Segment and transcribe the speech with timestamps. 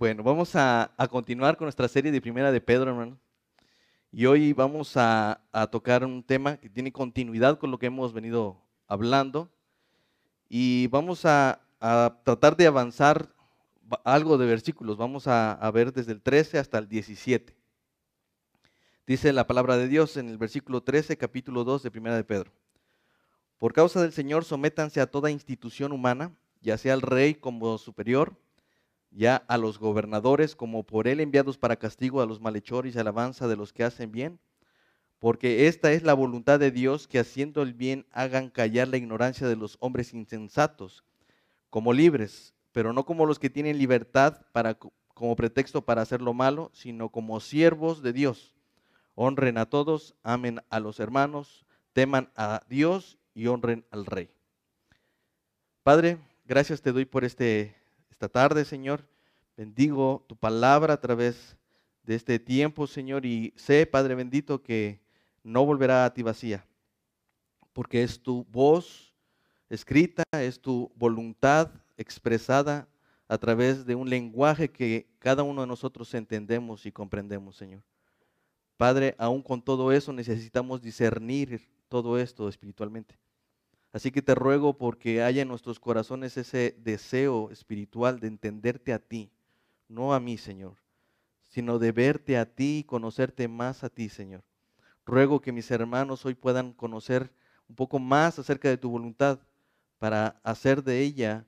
[0.00, 3.20] Bueno, vamos a, continuar con nuestra serie de Primera de Pedro, hermano.
[4.10, 8.56] Y hoy vamos a, tocar un tema que tiene continuidad con lo que hemos venido
[8.86, 9.52] hablando.
[10.48, 11.60] Y vamos a,
[12.24, 13.34] tratar de avanzar
[14.02, 14.96] algo de versículos.
[14.96, 17.54] Vamos a, ver desde el 13 hasta el 17.
[19.06, 22.50] Dice la palabra de Dios en el versículo 13, capítulo 2 de Primera de Pedro.
[23.58, 28.34] Por causa del Señor, sométanse a toda institución humana, ya sea al rey como superior
[29.10, 33.48] ya a los gobernadores como por él enviados para castigo a los malhechores y alabanza
[33.48, 34.38] de los que hacen bien,
[35.18, 39.46] porque esta es la voluntad de Dios que haciendo el bien hagan callar la ignorancia
[39.48, 41.04] de los hombres insensatos,
[41.68, 44.78] como libres, pero no como los que tienen libertad para,
[45.14, 48.54] como pretexto para hacer lo malo, sino como siervos de Dios.
[49.14, 54.30] Honren a todos, amen a los hermanos, teman a Dios y honren al Rey.
[55.82, 57.79] Padre, gracias te doy por este
[58.20, 59.02] esta tarde, Señor.
[59.56, 61.56] Bendigo tu palabra a través
[62.02, 65.00] de este tiempo, Señor, y sé, Padre bendito, que
[65.42, 66.66] no volverá a ti vacía,
[67.72, 69.14] porque es tu voz
[69.70, 72.86] escrita, es tu voluntad expresada
[73.26, 77.82] a través de un lenguaje que cada uno de nosotros entendemos y comprendemos, Señor.
[78.76, 83.18] Padre, aún con todo eso necesitamos discernir todo esto espiritualmente.
[83.92, 89.00] Así que te ruego porque haya en nuestros corazones ese deseo espiritual de entenderte a
[89.00, 89.30] ti,
[89.88, 90.76] no a mí, Señor,
[91.48, 94.44] sino de verte a ti y conocerte más a ti, Señor.
[95.04, 97.32] Ruego que mis hermanos hoy puedan conocer
[97.68, 99.40] un poco más acerca de tu voluntad
[99.98, 101.44] para hacer de ella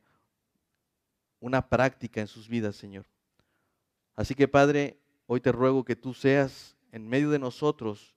[1.38, 3.06] una práctica en sus vidas, Señor.
[4.16, 8.14] Así que, Padre, hoy te ruego que tú seas en medio de nosotros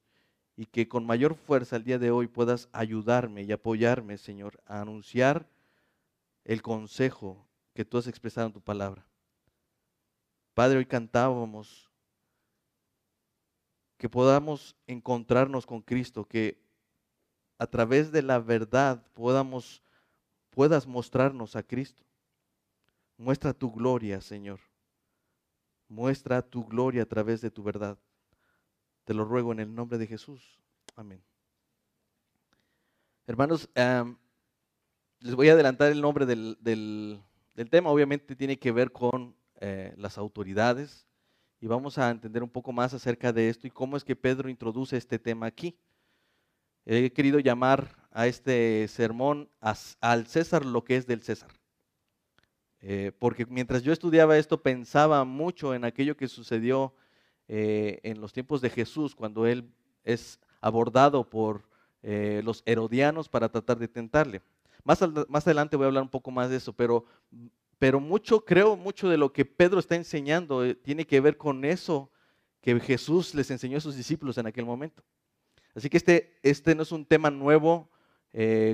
[0.57, 4.81] y que con mayor fuerza el día de hoy puedas ayudarme y apoyarme, Señor, a
[4.81, 5.47] anunciar
[6.43, 9.05] el consejo que tú has expresado en tu palabra.
[10.53, 11.91] Padre, hoy cantábamos
[13.97, 16.57] que podamos encontrarnos con Cristo, que
[17.57, 19.81] a través de la verdad podamos,
[20.49, 22.03] puedas mostrarnos a Cristo.
[23.17, 24.59] Muestra tu gloria, Señor.
[25.87, 27.97] Muestra tu gloria a través de tu verdad.
[29.05, 30.59] Te lo ruego en el nombre de Jesús.
[30.95, 31.23] Amén.
[33.27, 33.69] Hermanos,
[35.19, 37.21] les voy a adelantar el nombre del,
[37.69, 37.91] tema.
[37.91, 41.07] Obviamente tiene que ver con eh, las autoridades
[41.61, 44.49] y vamos a entender un poco más acerca de esto y cómo es que Pedro
[44.49, 45.77] introduce este tema aquí.
[46.85, 51.49] He querido llamar a este sermón al César lo que es del César.
[52.79, 56.93] Eh, porque mientras yo estudiaba esto pensaba mucho en aquello que sucedió
[57.47, 59.69] eh, en los tiempos de Jesús, cuando él
[60.03, 61.67] es abordado por
[62.01, 64.41] eh, los herodianos para tratar de tentarle.
[64.83, 67.05] Más, adelante voy a hablar un poco más de eso, pero,
[67.77, 71.65] pero mucho, creo, mucho de lo que Pedro está enseñando eh, tiene que ver con
[71.65, 72.11] eso
[72.61, 75.03] que Jesús les enseñó a sus discípulos en aquel momento.
[75.75, 77.89] Así que este, este no es un tema nuevo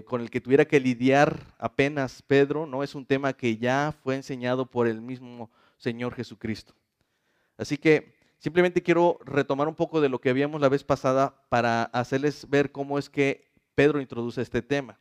[0.05, 4.15] con el que tuviera que lidiar apenas Pedro, no es un tema que ya fue
[4.15, 6.73] enseñado por el mismo Señor Jesucristo.
[7.57, 11.83] Así que Simplemente quiero retomar un poco de lo que habíamos la vez pasada para
[11.83, 14.99] hacerles ver cómo es que Pedro introduce este tema.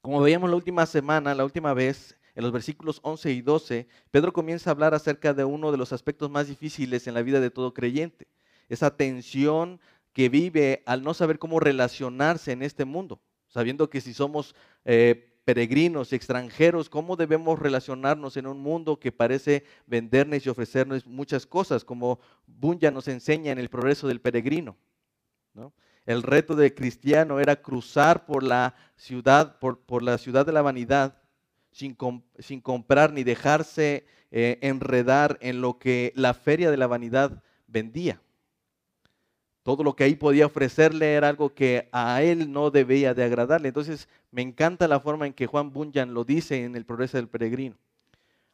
[0.00, 4.32] Como veíamos la última semana, la última vez, en los versículos 11 y 12, Pedro
[4.32, 7.50] comienza a hablar acerca de uno de los aspectos más difíciles en la vida de
[7.50, 8.26] todo creyente,
[8.70, 9.78] esa tensión
[10.14, 14.54] que vive al no saber cómo relacionarse en este mundo, sabiendo que si somos
[14.86, 21.06] eh, peregrinos y extranjeros, cómo debemos relacionarnos en un mundo que parece vendernos y ofrecernos
[21.06, 24.76] muchas cosas, como Bunya nos enseña en el progreso del peregrino.
[26.06, 31.16] El reto del cristiano era cruzar por la ciudad, por, la ciudad de la vanidad,
[31.70, 31.96] sin,
[32.38, 38.20] sin comprar ni dejarse eh, enredar en lo que la feria de la vanidad vendía.
[39.64, 43.68] Todo lo que ahí podía ofrecerle era algo que a él no debía de agradarle.
[43.68, 47.28] Entonces me encanta la forma en que Juan Bunyan lo dice en el progreso del
[47.28, 47.74] peregrino.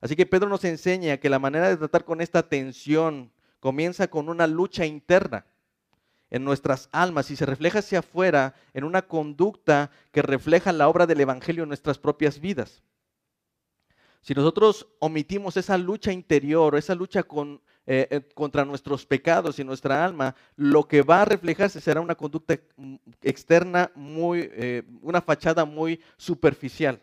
[0.01, 4.29] Así que Pedro nos enseña que la manera de tratar con esta tensión comienza con
[4.29, 5.45] una lucha interna
[6.31, 11.09] en nuestras almas y se refleja hacia afuera en una conducta que refleja la obra
[11.09, 12.85] del Evangelio en nuestras propias vidas.
[14.23, 17.61] Si nosotros omitimos esa lucha interior, esa lucha con
[17.93, 22.15] eh, eh, contra nuestros pecados y nuestra alma, lo que va a reflejarse será una
[22.15, 27.01] conducta mm, externa muy, eh, una fachada muy superficial.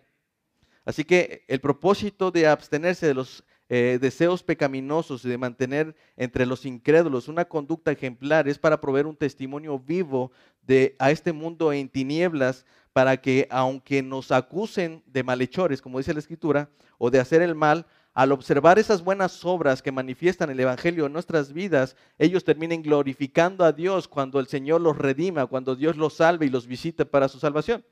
[0.85, 6.65] Así que el propósito de abstenerse de los deseos pecaminosos y de mantener entre los
[6.65, 10.31] incrédulos una conducta ejemplar es para proveer un testimonio vivo
[10.61, 16.13] de, a este mundo en tinieblas para que aunque nos acusen de malhechores, como dice
[16.13, 17.85] la escritura, o de hacer el mal,
[18.17, 23.63] al observar esas buenas obras que manifiestan el Evangelio en nuestras vidas, ellos terminen glorificando
[23.63, 27.27] a Dios cuando el Señor los redima, cuando Dios los salve y los visite para
[27.27, 27.85] su salvación.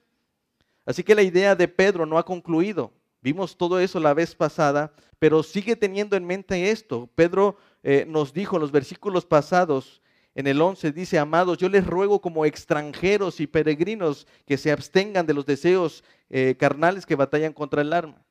[0.83, 2.92] Así que la idea de Pedro no ha concluido.
[3.22, 7.07] Vimos todo eso la vez pasada, pero sigue teniendo en mente esto.
[7.13, 10.01] Pedro eh, nos dijo en los versículos pasados,
[10.33, 15.27] en el 11 dice, amados, yo les ruego como extranjeros y peregrinos que se abstengan
[15.27, 18.25] de los deseos eh, carnales que batallan contra el alma.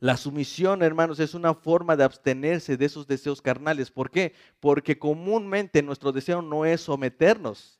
[0.00, 3.90] La sumisión, hermanos, es una forma de abstenerse de esos deseos carnales.
[3.90, 4.32] ¿Por qué?
[4.58, 7.78] Porque comúnmente nuestro deseo no es someternos.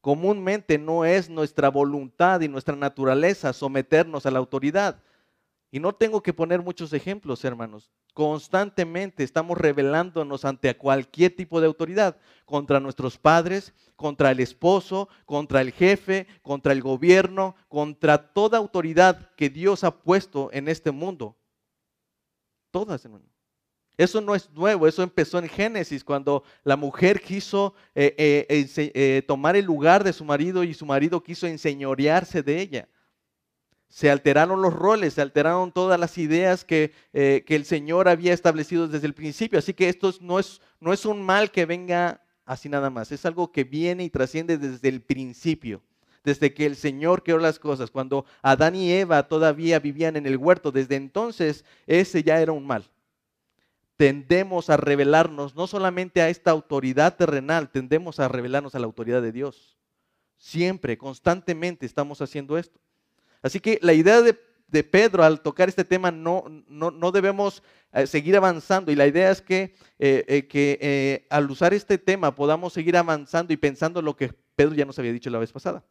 [0.00, 5.02] Comúnmente no es nuestra voluntad y nuestra naturaleza someternos a la autoridad.
[5.70, 7.90] Y no tengo que poner muchos ejemplos, hermanos.
[8.14, 12.16] Constantemente estamos rebelándonos ante cualquier tipo de autoridad,
[12.46, 19.30] contra nuestros padres, contra el esposo, contra el jefe, contra el gobierno, contra toda autoridad
[19.36, 21.36] que Dios ha puesto en este mundo.
[22.70, 23.28] Todas, hermanos.
[23.98, 28.14] Eso no es nuevo, eso empezó en Génesis, cuando la mujer quiso eh,
[28.48, 32.88] eh, eh, tomar el lugar de su marido y su marido quiso enseñorearse de ella
[33.88, 38.34] se alteraron los roles, se alteraron todas las ideas que, eh, que, el Señor había
[38.34, 39.58] establecido desde el principio.
[39.58, 43.26] Así que esto no es, no es un mal que venga así nada más, es
[43.26, 45.82] algo que viene y trasciende desde el principio,
[46.24, 47.90] desde que el Señor creó las cosas.
[47.90, 52.66] Cuando Adán y Eva todavía vivían en el huerto, desde entonces ese ya era un
[52.66, 52.90] mal.
[53.96, 59.20] Tendemos a revelarnos no solamente a esta autoridad terrenal, tendemos a revelarnos a la autoridad
[59.20, 59.76] de Dios.
[60.38, 62.80] Siempre, constantemente estamos haciendo esto.
[63.42, 64.34] Así que la idea de,
[64.84, 67.62] Pedro al tocar este tema no, no, debemos
[67.92, 72.34] eh, seguir avanzando y la idea es que, eh, eh, que al usar este tema
[72.34, 75.84] podamos seguir avanzando y pensando lo que Pedro ya nos había dicho la vez pasada.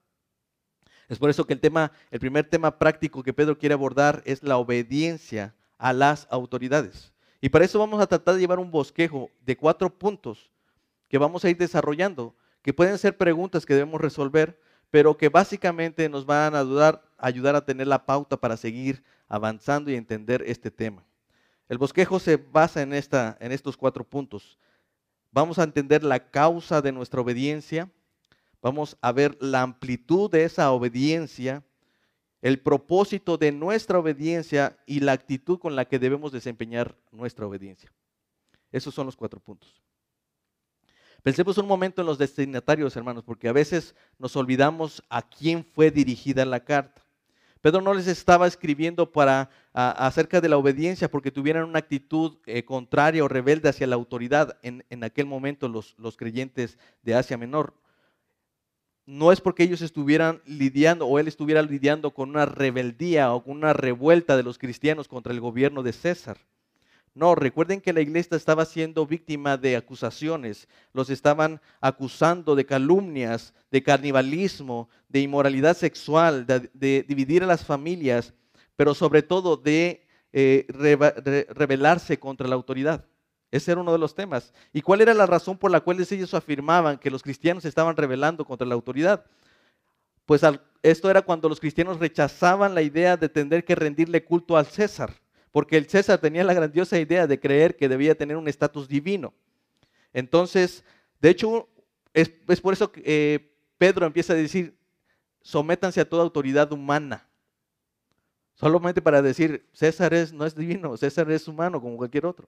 [1.07, 4.43] Es por eso que el tema, el primer tema práctico que Pedro quiere abordar es
[4.43, 7.13] la obediencia a las autoridades.
[7.39, 10.51] Y para eso vamos a tratar de llevar un bosquejo de cuatro puntos
[11.07, 14.59] que vamos a ir desarrollando, que pueden ser preguntas que debemos resolver,
[14.89, 19.91] pero que básicamente nos van a ayudar, ayudar a tener la pauta para seguir avanzando
[19.91, 21.03] y entender este tema.
[21.69, 24.57] El bosquejo se basa en, esta, en estos cuatro puntos.
[25.31, 27.91] Vamos a entender la causa de nuestra obediencia,
[28.61, 31.63] vamos a ver la amplitud de esa obediencia,
[32.41, 37.91] el propósito de nuestra obediencia y la actitud con la que debemos desempeñar nuestra obediencia.
[38.71, 39.81] Esos son los cuatro puntos.
[41.23, 45.91] Pensemos un momento en los destinatarios, hermanos, porque a veces nos olvidamos a quién fue
[45.91, 47.06] dirigida la carta.
[47.61, 52.63] Pedro no les estaba escribiendo para acerca de la obediencia porque tuvieran una actitud eh,
[52.63, 57.37] contraria o rebelde hacia la autoridad en, en aquel momento los, los, creyentes de Asia
[57.37, 57.73] Menor.
[59.05, 63.57] No es porque ellos estuvieran lidiando o él estuviera lidiando con una rebeldía o con
[63.57, 66.37] una revuelta de los cristianos contra el gobierno de César.
[67.17, 73.55] No, recuerden que la iglesia estaba siendo víctima de acusaciones, los estaban acusando de calumnias,
[73.71, 78.35] de canibalismo, de inmoralidad sexual, de, dividir a las familias,
[78.75, 80.67] pero sobre todo de eh,
[81.49, 83.03] rebelarse contra la autoridad.
[83.49, 84.53] Ese era uno de los temas.
[84.71, 88.45] ¿Y cuál era la razón por la cual ellos afirmaban que los cristianos estaban rebelando
[88.45, 89.25] contra la autoridad?
[90.27, 90.43] Pues
[90.83, 95.15] esto era cuando los cristianos rechazaban la idea de tener que rendirle culto al César
[95.57, 99.33] porque el César tenía la grandiosa idea de creer que debía tener un estatus divino.
[100.13, 100.83] Entonces,
[101.19, 101.67] de hecho,
[102.13, 102.29] es,
[102.61, 104.77] por eso que eh, Pedro empieza a decir,
[105.41, 107.27] sométanse a toda autoridad humana.
[108.53, 112.47] Solamente para decir, César es, no es divino, César es humano como cualquier otro.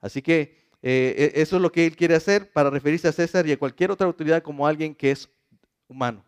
[0.00, 3.48] Así que eh, e, eso es lo que él quiere hacer para referirse a César
[3.48, 5.28] y a cualquier otra autoridad como alguien que es
[5.88, 6.24] humano.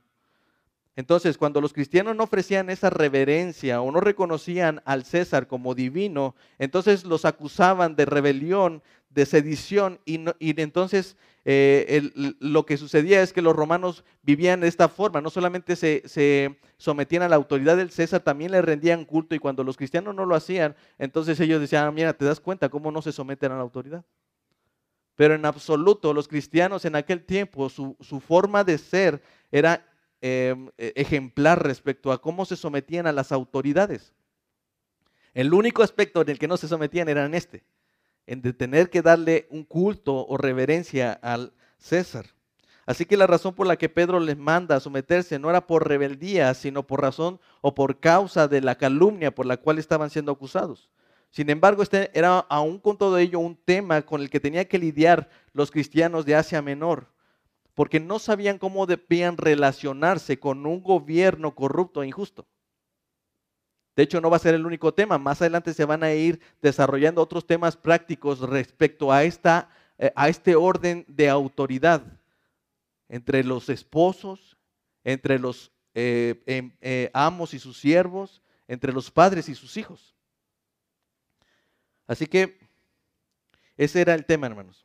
[0.96, 6.36] Entonces, cuando los cristianos no ofrecían esa reverencia o no reconocían al César como divino,
[6.58, 10.20] entonces los acusaban de rebelión, de sedición, y,
[10.60, 15.74] entonces eh, lo que sucedía es que los romanos vivían de esta forma, no solamente
[15.74, 20.14] se, sometían a la autoridad del César, también le rendían culto, y cuando los cristianos
[20.14, 23.50] no lo hacían, entonces ellos decían, ah, mira, ¿te das cuenta cómo no se someten
[23.50, 24.04] a la autoridad?
[25.16, 29.22] Pero en absoluto, los cristianos en aquel tiempo, su, su forma de ser
[29.52, 29.84] era
[30.26, 34.14] Em, e, ejemplar respecto a cómo se sometían a las autoridades.
[35.35, 37.62] El único aspecto en el que no se sometían era en este,
[38.26, 42.25] en de tener que darle un culto o reverencia al César.
[42.87, 45.87] Así que la razón por la que Pedro les manda a someterse no era por
[45.87, 50.33] rebeldía, sino por razón o por causa de la calumnia por la cual estaban siendo
[50.33, 50.88] acusados.
[51.33, 54.78] Sin embargo, este era aún con todo ello un tema con el que tenía que
[54.78, 57.12] lidiar los cristianos de Asia Menor
[57.75, 62.47] porque no sabían cómo debían relacionarse con un gobierno corrupto e injusto.
[63.97, 65.19] De hecho, no va a ser el único tema.
[65.19, 70.28] Más adelante se van a ir desarrollando otros temas prácticos respecto a, esta, eh, a
[70.28, 72.02] este orden de autoridad
[73.09, 74.57] entre los esposos,
[75.04, 80.16] entre los eh, em, eh, amos y sus siervos, entre los padres y sus hijos.
[82.07, 82.59] Así que
[83.76, 84.83] ese era el tema, hermanos.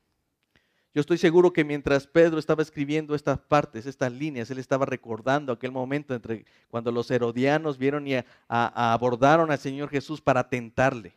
[0.92, 5.54] Yo estoy seguro que mientras Pedro estaba escribiendo estas partes, estas líneas, él estaba recordando
[5.54, 8.16] aquel momento entre cuando los herodianos vieron y
[8.48, 11.16] abordaron al Señor Jesús para tentarle.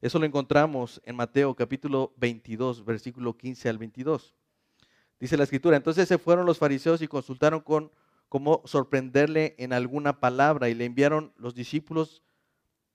[0.00, 4.34] Eso lo encontramos en Mateo capítulo 22, versículo 15 al 22.
[5.20, 7.92] Dice la escritura, entonces se fueron los fariseos y consultaron con
[8.30, 12.22] cómo sorprenderle en alguna palabra y le enviaron los discípulos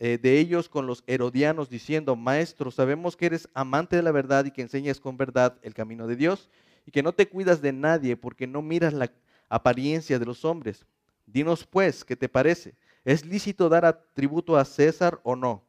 [0.04, 4.46] eh, de ellos con los herodianos diciendo, Maestro, sabemos que eres amante de la verdad
[4.46, 6.50] y que enseñas con verdad el camino de Dios
[6.88, 9.12] y que no te cuidas de nadie porque no miras la
[9.48, 10.88] apariencia de los hombres.
[11.28, 12.74] Dinos pues, ¿qué te parece?
[13.06, 15.64] ¿Es lícito dar tributo a César o no?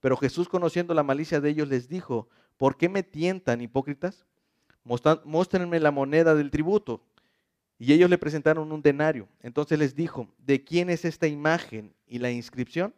[0.00, 4.26] Pero Jesús, conociendo la malicia de ellos, les dijo, ¿por qué me tientan, hipócritas?
[4.82, 7.04] Muéstrenme la moneda del tributo.
[7.78, 9.28] Y ellos le presentaron un denario.
[9.42, 12.92] Entonces les dijo, ¿de quién es esta imagen y la inscripción?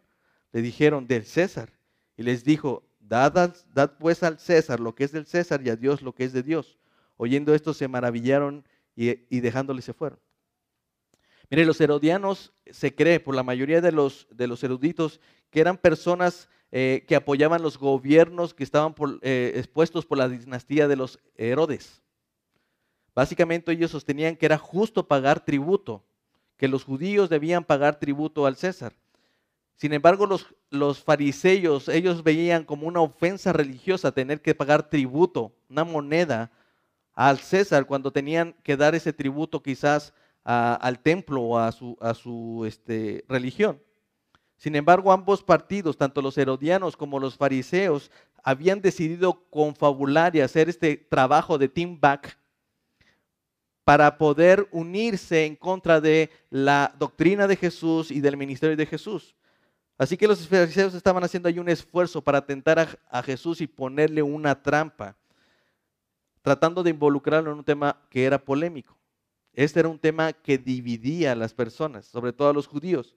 [0.52, 1.72] Le dijeron, del César.
[2.16, 3.54] Y les dijo, dad,
[3.98, 6.42] pues al César lo que es del César y a Dios lo que es de
[6.42, 6.78] Dios.
[7.16, 8.64] Oyendo esto se maravillaron
[8.94, 10.18] y, dejándole se fueron.
[11.50, 15.78] Mire, los herodianos se cree por la mayoría de los, de los eruditos que eran
[15.78, 21.18] personas eh, que apoyaban los gobiernos que estaban eh, expuestos por la dinastía de los
[21.36, 22.02] Herodes.
[23.14, 26.04] Básicamente ellos sostenían que era justo pagar tributo,
[26.58, 28.94] que los judíos debían pagar tributo al César.
[29.78, 35.54] Sin embargo, los, los fariseos, ellos veían como una ofensa religiosa tener que pagar tributo,
[35.70, 36.50] una moneda
[37.14, 42.12] al César cuando tenían que dar ese tributo quizás al templo o a su, a
[42.14, 43.80] su este, religión.
[44.56, 48.10] Sin embargo, ambos partidos, tanto los herodianos como los fariseos,
[48.42, 52.36] habían decidido confabular y hacer este trabajo de team back
[53.84, 59.36] para poder unirse en contra de la doctrina de Jesús y del ministerio de Jesús.
[59.98, 64.22] Así que los fariseos estaban haciendo ahí un esfuerzo para tentar a, Jesús y ponerle
[64.22, 65.16] una trampa,
[66.40, 68.96] tratando de involucrarlo en un tema que era polémico.
[69.52, 73.16] Este era un tema que dividía a las personas, sobre todo a los judíos.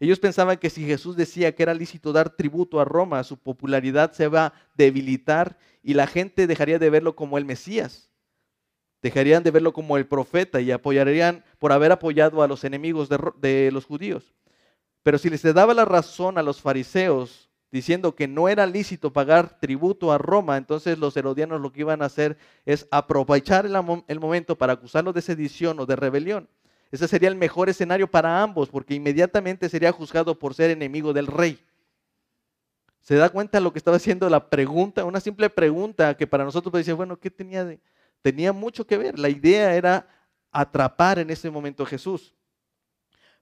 [0.00, 4.12] Ellos pensaban que si Jesús decía que era lícito dar tributo a Roma, su popularidad
[4.12, 8.08] se va a debilitar y la gente dejaría de verlo como el Mesías
[9.02, 13.70] dejarían de verlo como el profeta y apoyarían por haber apoyado a los enemigos de,
[13.72, 14.34] los judíos.
[15.08, 19.58] Pero si les daba la razón a los fariseos diciendo que no era lícito pagar
[19.58, 22.36] tributo a Roma, entonces los herodianos lo que iban a hacer
[22.66, 26.46] es aprovechar el, momento para acusarlo de sedición o de rebelión.
[26.92, 31.26] Ese sería el mejor escenario para ambos, porque inmediatamente sería juzgado por ser enemigo del
[31.26, 31.58] rey.
[33.00, 35.06] ¿Se da cuenta de lo que estaba haciendo la pregunta?
[35.06, 37.80] Una simple pregunta que para nosotros decir, bueno, ¿qué tenía de,
[38.20, 39.18] tenía mucho que ver.
[39.18, 40.06] La idea era
[40.52, 42.34] atrapar en ese momento a Jesús.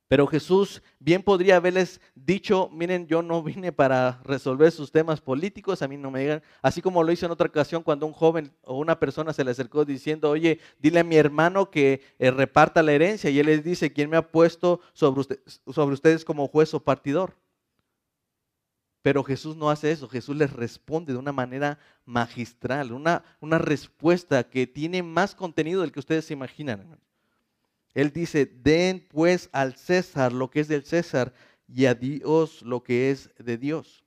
[0.09, 5.83] Pero Jesús bien podría haberles dicho, miren, yo no vine para resolver sus temas políticos,
[5.83, 8.53] a mí no me digan, así como lo hizo en otra ocasión cuando un joven
[8.63, 12.85] o una persona se le acercó diciendo, oye, dile a mi hermano que eh, reparta
[12.85, 13.31] la herencia.
[13.31, 15.23] Y él les dice, ¿quién me ha puesto sobre,
[15.93, 17.35] ustedes como juez o partidor?
[19.03, 24.49] Pero Jesús no hace eso, Jesús les responde de una manera magistral, una, una respuesta
[24.49, 26.99] que tiene más contenido del que ustedes se imaginan.
[27.97, 31.33] Él dice, den pues al César lo que es del César
[31.67, 34.05] y a Dios lo que es de Dios.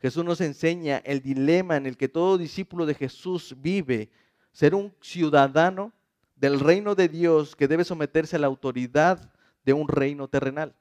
[0.00, 4.10] Jesús nos enseña el dilema en el que todo discípulo de Jesús vive,
[4.50, 5.92] ser un ciudadano
[6.34, 9.32] del reino de Dios que debe someterse a la autoridad
[9.64, 10.74] de un reino terrenal.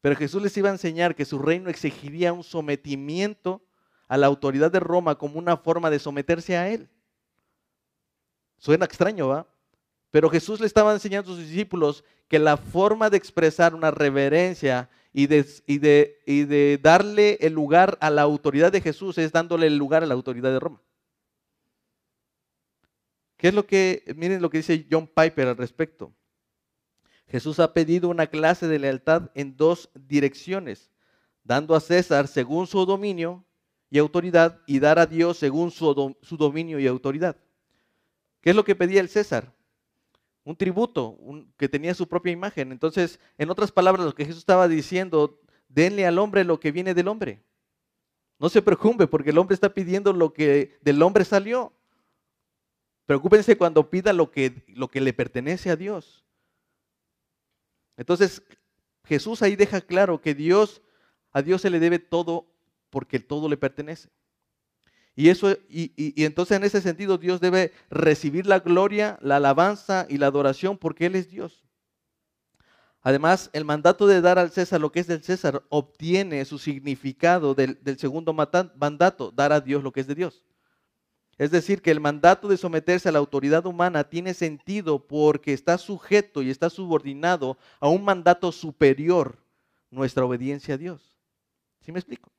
[0.00, 3.62] Pero Jesús les iba a enseñar que su reino exigiría un sometimiento
[4.08, 6.88] a la autoridad de Roma como una forma de someterse a él.
[8.56, 9.46] Suena extraño, ¿va?
[10.10, 14.88] Pero Jesús le estaba enseñando a sus discípulos que la forma de expresar una reverencia
[15.12, 20.06] y de, darle el lugar a la autoridad de Jesús es dándole el lugar a
[20.06, 20.82] la autoridad de Roma.
[23.38, 26.12] ¿Qué es lo que, miren lo que dice John Piper al respecto?
[27.28, 30.90] Jesús ha pedido una clase de lealtad en dos direcciones,
[31.44, 33.44] dando a César según su dominio
[33.88, 35.94] y autoridad y dar a Dios según su,
[36.38, 37.36] dominio y autoridad.
[38.42, 39.55] ¿Qué es lo que pedía el César?
[40.46, 41.18] Un tributo
[41.56, 42.70] que tenía su propia imagen.
[42.70, 46.94] Entonces, en otras palabras, lo que Jesús estaba diciendo, denle al hombre lo que viene
[46.94, 47.42] del hombre.
[48.38, 51.72] No se preocupe porque el hombre está pidiendo lo que del hombre salió.
[53.06, 56.24] Preocúpense cuando pida lo que, lo que le pertenece a Dios.
[57.96, 58.40] Entonces,
[59.02, 60.80] Jesús ahí deja claro que Dios,
[61.32, 62.46] a Dios se le debe todo
[62.90, 64.10] porque todo le pertenece.
[65.18, 70.18] Y, eso, y, entonces en ese sentido Dios debe recibir la gloria, la alabanza y
[70.18, 71.64] la adoración porque Él es Dios.
[73.00, 77.54] Además, el mandato de dar al César lo que es del César obtiene su significado
[77.54, 80.44] del, del segundo mandato, dar a Dios lo que es de Dios.
[81.38, 85.78] Es decir, que el mandato de someterse a la autoridad humana tiene sentido porque está
[85.78, 89.38] sujeto y está subordinado a un mandato superior,
[89.90, 91.16] nuestra obediencia a Dios.
[91.80, 92.35] ¿Sí me explico?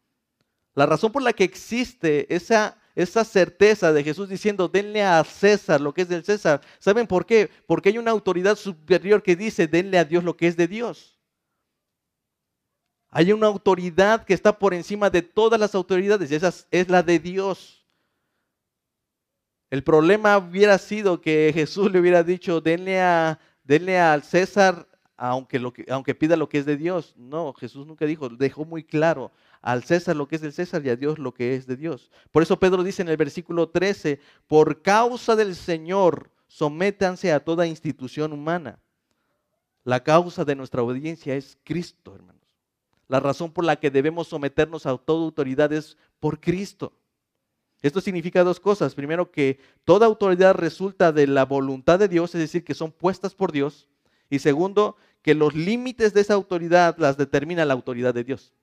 [0.77, 5.81] La razón por la que existe esa, esa certeza de Jesús diciendo, denle a César
[5.81, 7.49] lo que es del César, ¿saben por qué?
[7.65, 11.17] Porque hay una autoridad superior que dice, denle a Dios lo que es de Dios.
[13.09, 17.01] Hay una autoridad que está por encima de todas las autoridades y esa es la
[17.01, 17.83] de Dios.
[19.71, 23.39] El problema hubiera sido que Jesús le hubiera dicho, denle, a,
[24.13, 27.15] al César aunque, aunque pida lo que es de Dios.
[27.17, 30.89] No, Jesús nunca dijo, dejó muy claro, al César lo que es del César y
[30.89, 32.11] a Dios lo que es de Dios.
[32.31, 37.67] Por eso Pedro dice en el versículo 13, por causa del Señor, sométanse a toda
[37.67, 38.79] institución humana.
[39.83, 42.37] La causa de nuestra obediencia es Cristo, hermanos.
[43.07, 46.93] La razón por la que debemos someternos a toda autoridad es por Cristo.
[47.81, 48.95] Esto significa dos cosas.
[48.95, 53.33] Primero, que toda autoridad resulta de la voluntad de Dios, es decir, que son puestas
[53.33, 53.87] por Dios.
[54.29, 58.53] Y segundo, que los límites de esa autoridad las determina la autoridad de Dios.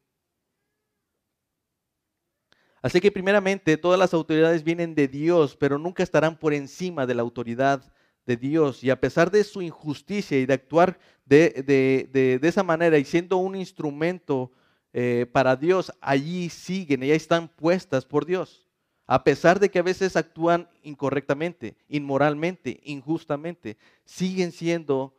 [2.85, 7.15] Así que primeramente todas las autoridades vienen de Dios, pero nunca estarán por encima de
[7.15, 7.83] la autoridad
[8.27, 8.85] de Dios.
[8.85, 13.57] Y a pesar de su injusticia y de actuar de, esa manera y siendo un
[13.57, 14.53] instrumento
[14.93, 18.69] eh, para Dios, allí siguen, y están puestas por Dios.
[19.07, 25.17] A pesar de que a veces actúan incorrectamente, inmoralmente, injustamente, siguen siendo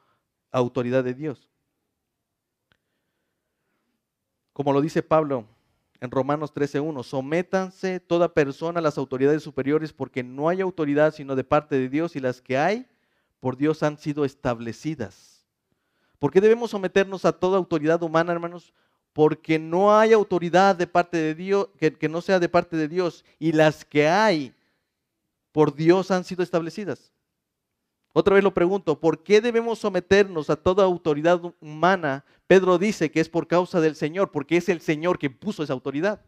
[0.52, 1.50] autoridad de Dios.
[4.54, 5.48] Como lo dice Pablo
[6.00, 11.36] en Romanos 13.1, sométanse toda persona a las autoridades superiores porque no hay autoridad sino
[11.36, 12.86] de parte de Dios y las que hay
[13.40, 15.46] por Dios han sido establecidas.
[16.20, 18.74] ¿Por qué debemos someternos a toda autoridad humana, hermanos?
[19.14, 22.88] Porque no hay autoridad de parte de Dios que, que no sea de parte de
[22.88, 24.54] Dios y las que hay
[25.52, 27.14] por Dios han sido establecidas.
[28.18, 32.24] Otra vez lo pregunto, ¿por qué debemos someternos a toda autoridad humana?
[32.48, 35.74] Pedro dice que es por causa del Señor, porque es el Señor que puso esa
[35.74, 36.24] autoridad.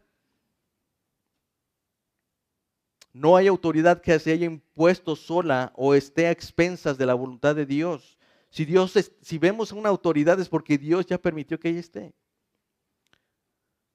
[3.12, 7.54] No hay autoridad que se haya impuesto sola o esté a expensas de la voluntad
[7.54, 8.18] de Dios.
[8.50, 12.14] Si Dios, si vemos una autoridad es porque Dios ya permitió que ella esté.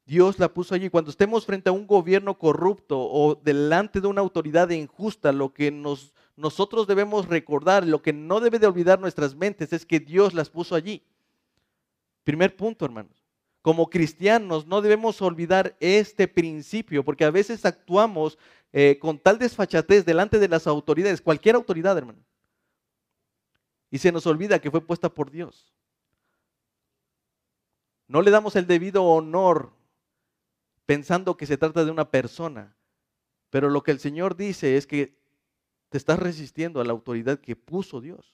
[0.06, 0.90] Dios la puso allí.
[0.90, 5.72] Cuando estemos frente a un gobierno corrupto o delante de una autoridad injusta, lo que
[5.72, 10.34] nos nosotros debemos recordar, lo que no debe de olvidar nuestras mentes es que Dios
[10.34, 11.04] las puso allí.
[12.24, 13.24] Primer punto, hermanos.
[13.62, 18.38] Como cristianos no debemos olvidar este principio, porque a veces actuamos
[18.74, 22.20] eh, con tal desfachatez delante de las autoridades, cualquier autoridad, hermano.
[23.90, 25.72] Y se nos olvida que fue puesta por Dios.
[28.08, 29.72] No le damos el debido honor
[30.86, 32.76] pensando que se trata de una persona.
[33.50, 35.16] Pero lo que el Señor dice es que
[35.90, 38.34] te estás resistiendo a la autoridad que puso Dios.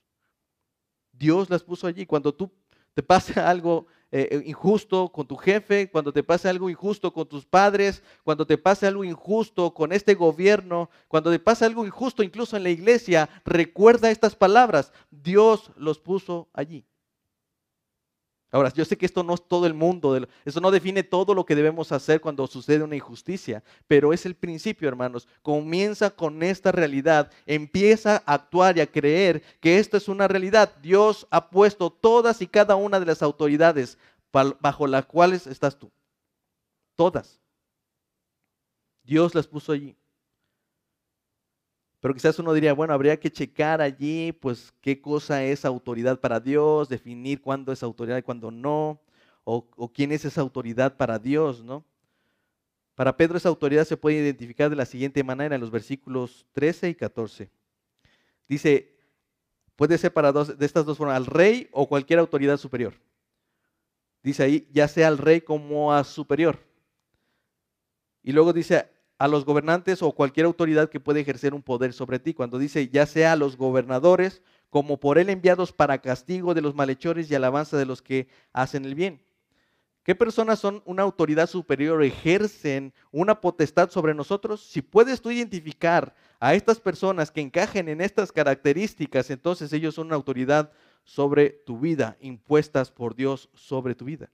[1.11, 2.05] Dios las puso allí.
[2.05, 2.51] Cuando tú
[2.93, 7.27] te pase algo eh, eh, injusto con tu jefe, cuando te pase algo injusto con
[7.27, 12.23] tus padres, cuando te pase algo injusto con este gobierno, cuando te pase algo injusto
[12.23, 14.91] incluso en la iglesia, recuerda estas palabras.
[15.11, 16.88] Dios los puso allí.
[18.51, 21.45] Ahora, yo sé que esto no es todo el mundo, eso no define todo lo
[21.45, 25.27] que debemos hacer cuando sucede una injusticia, pero es el principio, hermanos.
[25.43, 30.75] Comienza con esta realidad, empieza a actuar y a creer que esto es una realidad.
[30.81, 33.99] Dios ha puesto todas y cada una de las autoridades
[34.31, 35.91] bajo las cuales estás tú.
[36.95, 37.39] Todas.
[39.03, 39.95] Dios las puso allí.
[41.99, 46.39] Pero quizás uno diría, bueno, habría que checar allí, pues, qué cosa es autoridad para
[46.39, 49.01] Dios, definir cuándo es autoridad y cuándo no,
[49.43, 51.83] o, quién es esa autoridad para Dios, ¿no?
[52.95, 56.89] Para Pedro esa autoridad se puede identificar de la siguiente manera en los versículos 13
[56.89, 57.49] y 14.
[58.47, 58.95] Dice,
[59.75, 62.93] puede ser para dos, de estas dos formas, al rey o cualquier autoridad superior.
[64.21, 66.59] Dice ahí, ya sea al rey como a superior.
[68.21, 72.19] Y luego dice, a los gobernantes o cualquier autoridad que puede ejercer un poder sobre
[72.19, 72.33] ti.
[72.33, 76.73] Cuando dice ya sea a los gobernadores como por él enviados para castigo de los
[76.73, 79.21] malhechores y alabanza de los que hacen el bien.
[80.03, 84.61] ¿Qué personas son una autoridad superior, ejercen una potestad sobre nosotros?
[84.61, 90.07] Si puedes tú identificar a estas personas que encajen en estas características, entonces ellos son
[90.07, 90.71] una autoridad
[91.03, 94.31] sobre tu vida, impuestas por Dios sobre tu vida.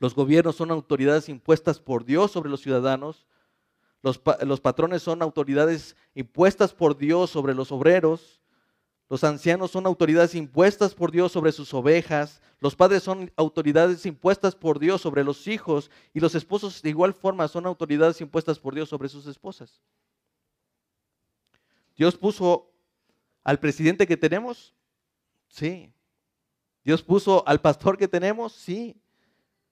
[0.00, 3.26] Los gobiernos son autoridades impuestas por Dios sobre los ciudadanos.
[4.02, 8.40] Los, patrones son autoridades impuestas por Dios sobre los obreros.
[9.10, 12.40] Los ancianos son autoridades impuestas por Dios sobre sus ovejas.
[12.60, 15.90] Los padres son autoridades impuestas por Dios sobre los hijos.
[16.14, 19.82] Y los esposos de igual forma son autoridades impuestas por Dios sobre sus esposas.
[21.94, 22.72] Dios puso
[23.44, 24.74] al presidente que tenemos,
[25.48, 25.92] sí.
[26.82, 28.96] Dios puso al pastor que tenemos, sí.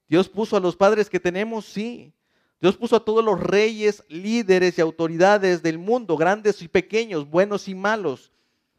[0.09, 2.11] Dios puso a los padres que tenemos, sí.
[2.59, 7.67] Dios puso a todos los reyes, líderes y autoridades del mundo, grandes y pequeños, buenos
[7.67, 8.31] y malos,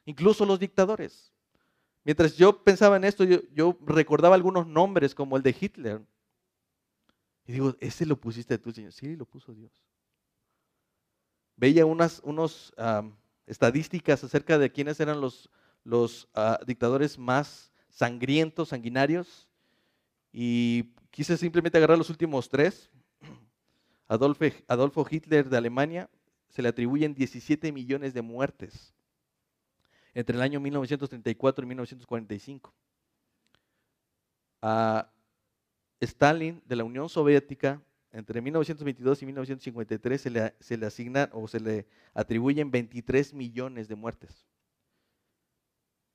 [0.04, 1.32] incluso los dictadores.
[2.04, 6.02] Mientras yo pensaba en esto, yo, recordaba algunos nombres como el de Hitler.
[7.46, 8.92] Y digo, ¿ese lo pusiste tú, Señor?
[8.92, 9.72] Sí, lo puso Dios.
[11.56, 12.22] Veía unas
[13.46, 15.48] estadísticas acerca de quiénes eran los,
[15.84, 19.46] los ah, dictadores más sangrientos, sanguinarios.
[20.32, 22.90] Y quise simplemente agarrar los últimos tres.
[24.08, 26.10] Adolfo, Hitler de Alemania
[26.48, 28.92] se le atribuyen 17 millones de muertes
[30.14, 32.74] entre el año 1934 y 1945.
[34.62, 35.08] A
[36.00, 37.80] Stalin de la Unión Soviética
[38.12, 43.86] entre 1922 y 1953 se le, se le asignan o se le atribuyen 23 millones
[43.86, 44.44] de muertes.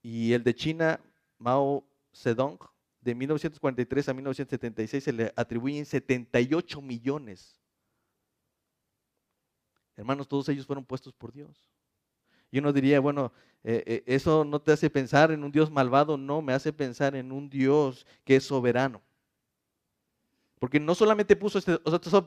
[0.01, 0.99] Y el de China,
[1.37, 2.59] Mao Zedong,
[3.05, 7.61] de 1943 a 1976 se le atribuyen 78 millones.
[9.95, 11.63] Hermanos, todos ellos fueron puestos por Dios.
[12.49, 13.31] Y uno diría, bueno,
[13.63, 17.15] eh, eh, eso no te hace pensar en un Dios malvado, no, me hace pensar
[17.15, 19.03] en un Dios que es soberano.
[20.57, 22.23] Porque no solamente puso este, estos,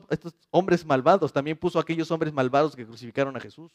[0.49, 3.73] hombres malvados, también puso aquellos hombres malvados que crucificaron a Jesús.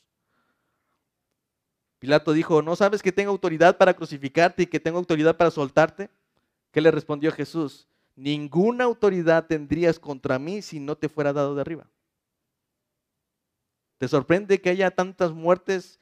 [1.98, 6.08] Pilato dijo, ¿no sabes que tengo autoridad para crucificarte y que tengo autoridad para soltarte?
[6.74, 7.86] ¿Qué le respondió Jesús?
[8.16, 11.88] Ninguna autoridad tendrías contra mí si no te fuera dado de arriba.
[13.98, 16.00] ¿Te sorprende que haya tantas muertes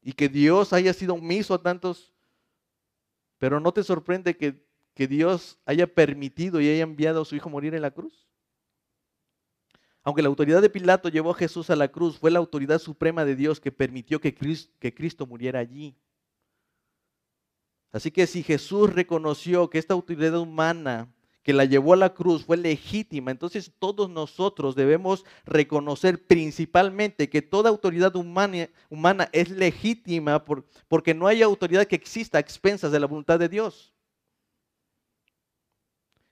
[0.00, 2.14] y que Dios haya sido omiso a tantos?
[3.36, 4.64] Pero no te sorprende que,
[5.06, 8.26] Dios haya permitido y haya enviado a su Hijo morir en la cruz.
[10.02, 13.26] Aunque la autoridad de Pilato llevó a Jesús a la cruz, fue la autoridad suprema
[13.26, 14.34] de Dios que permitió que
[14.94, 15.94] Cristo muriera allí.
[17.96, 21.10] Así que si Jesús reconoció que esta autoridad humana
[21.42, 27.40] que la llevó a la cruz fue legítima, entonces todos nosotros debemos reconocer principalmente que
[27.40, 30.44] toda autoridad humana, es legítima
[30.88, 33.94] porque no hay autoridad que exista a expensas de la voluntad de Dios.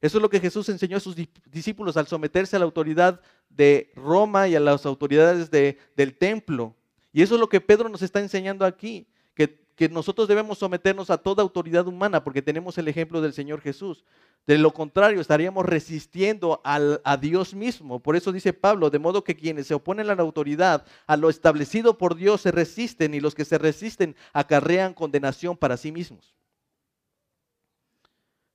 [0.03, 1.17] Eso es lo que Jesús enseñó a sus
[1.51, 6.77] discípulos al someterse a la autoridad de Roma y a las autoridades del templo.
[7.11, 11.11] Y eso es lo que Pedro nos está enseñando aquí, que que nosotros debemos someternos
[11.11, 14.05] a toda autoridad humana porque tenemos el ejemplo del Señor Jesús.
[14.47, 18.01] De lo contrario, estaríamos resistiendo a Dios mismo.
[18.01, 21.31] Por eso dice Pablo, de modo que quienes se oponen a la autoridad, a lo
[21.31, 26.35] establecido por Dios, se resisten y los que se resisten acarrean condenación para sí mismos.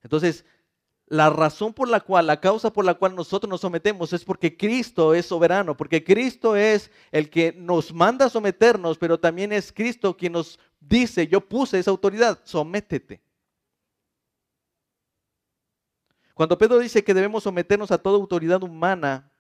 [0.04, 0.46] Entonces,
[1.08, 4.56] la razón por la cual, la causa por la cual nosotros nos sometemos es porque
[4.56, 9.74] Cristo es soberano, porque Cristo es el que nos manda a someternos, pero también es
[9.74, 13.22] Cristo quien nos dice, yo puse esa autoridad, sométete.
[16.34, 19.32] Cuando Pedro dice que debemos someternos a toda autoridad humana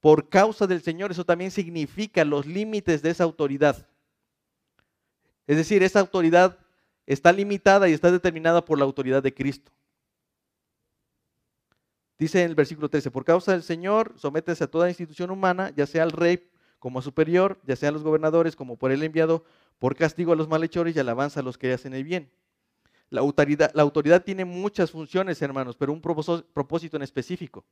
[0.00, 3.86] por causa del Señor, eso también significa los límites de esa autoridad.
[5.46, 6.58] Es decir, esa autoridad
[7.06, 9.70] está limitada y está determinada por la autoridad de Cristo.
[12.18, 15.86] Dice en el versículo 13, por causa del Señor, sométese a toda institución humana, ya
[15.86, 19.44] sea al rey como superior, ya sea a los gobernadores como por él enviado,
[19.78, 22.30] por castigo a los malhechores y alabanza a los que hacen el bien.
[23.10, 27.64] La autoridad, tiene muchas funciones, hermanos, pero un propósito en específico.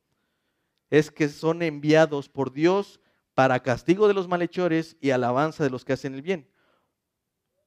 [0.89, 2.99] Es que son enviados por Dios
[3.33, 6.47] para castigo de los malhechores y alabanza de los que hacen el bien.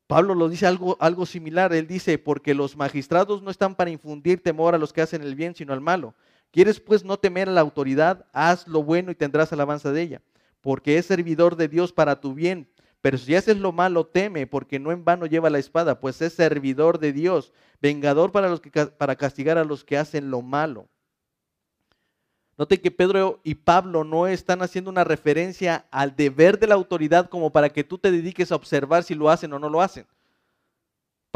[0.07, 1.75] Pablo lo dice algo, algo similar.
[1.75, 5.35] Él dice, porque los magistrados no están para infundir temor a los que hacen el
[5.35, 6.15] bien, sino al malo.
[6.53, 8.25] ¿Quieres pues no temer a la autoridad?
[8.33, 10.23] Haz lo bueno y tendrás alabanza de ella,
[10.61, 12.69] porque es servidor de Dios para tu bien.
[13.07, 16.33] Pero si haces lo malo, teme, porque no en vano lleva la espada, pues es
[16.33, 20.89] servidor de Dios, vengador para, los que, para castigar a los que hacen lo malo.
[22.59, 27.29] Note que Pedro y Pablo no están haciendo una referencia al deber de la autoridad
[27.29, 30.05] como para que tú te dediques a observar si lo hacen o no lo hacen.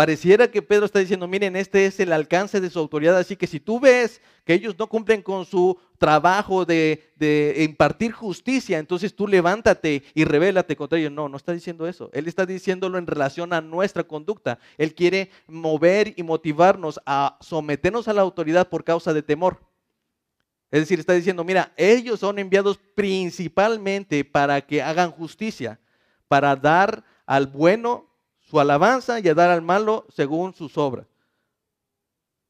[0.00, 3.46] Pareciera que Pedro está diciendo, miren, este es el alcance de su autoridad, así que
[3.46, 7.12] si tú ves que ellos no cumplen con su trabajo de,
[7.58, 11.12] impartir justicia, entonces tú levántate y revélate contra ellos.
[11.12, 12.08] No, no está diciendo eso.
[12.14, 14.58] Él está diciéndolo en relación a nuestra conducta.
[14.78, 19.60] Él quiere mover y motivarnos a someternos a la autoridad por causa de temor.
[20.70, 25.78] Es decir, está diciendo, mira, ellos son enviados principalmente para que hagan justicia,
[26.26, 28.09] para dar al bueno
[28.50, 31.06] su alabanza y a dar al malo según sus obras.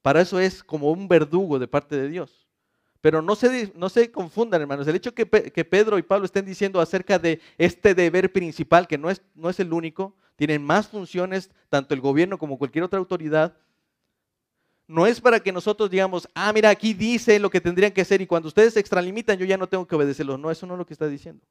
[0.01, 2.49] Para eso es como un verdugo de parte de Dios.
[3.03, 4.87] Pero no se, no se confundan, hermanos.
[4.87, 8.99] El hecho que, que, Pedro y Pablo estén diciendo acerca de este deber principal, que
[8.99, 12.99] no es, no es el único, tienen más funciones, tanto el gobierno como cualquier otra
[12.99, 13.55] autoridad,
[14.87, 18.21] no es para que nosotros digamos, ah, mira, aquí dice lo que tendrían que hacer
[18.21, 20.39] y cuando ustedes se extralimitan yo ya no tengo que obedecerlos.
[20.39, 21.45] No, eso no es lo que está diciendo.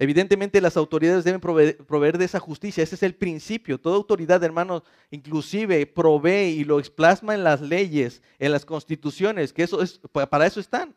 [0.00, 3.80] Evidentemente las autoridades deben proveer, de esa justicia, ese es el principio.
[3.80, 9.64] Toda autoridad, hermanos, inclusive provee y lo plasma en las leyes, en las constituciones, que
[9.64, 10.94] eso es, para eso están,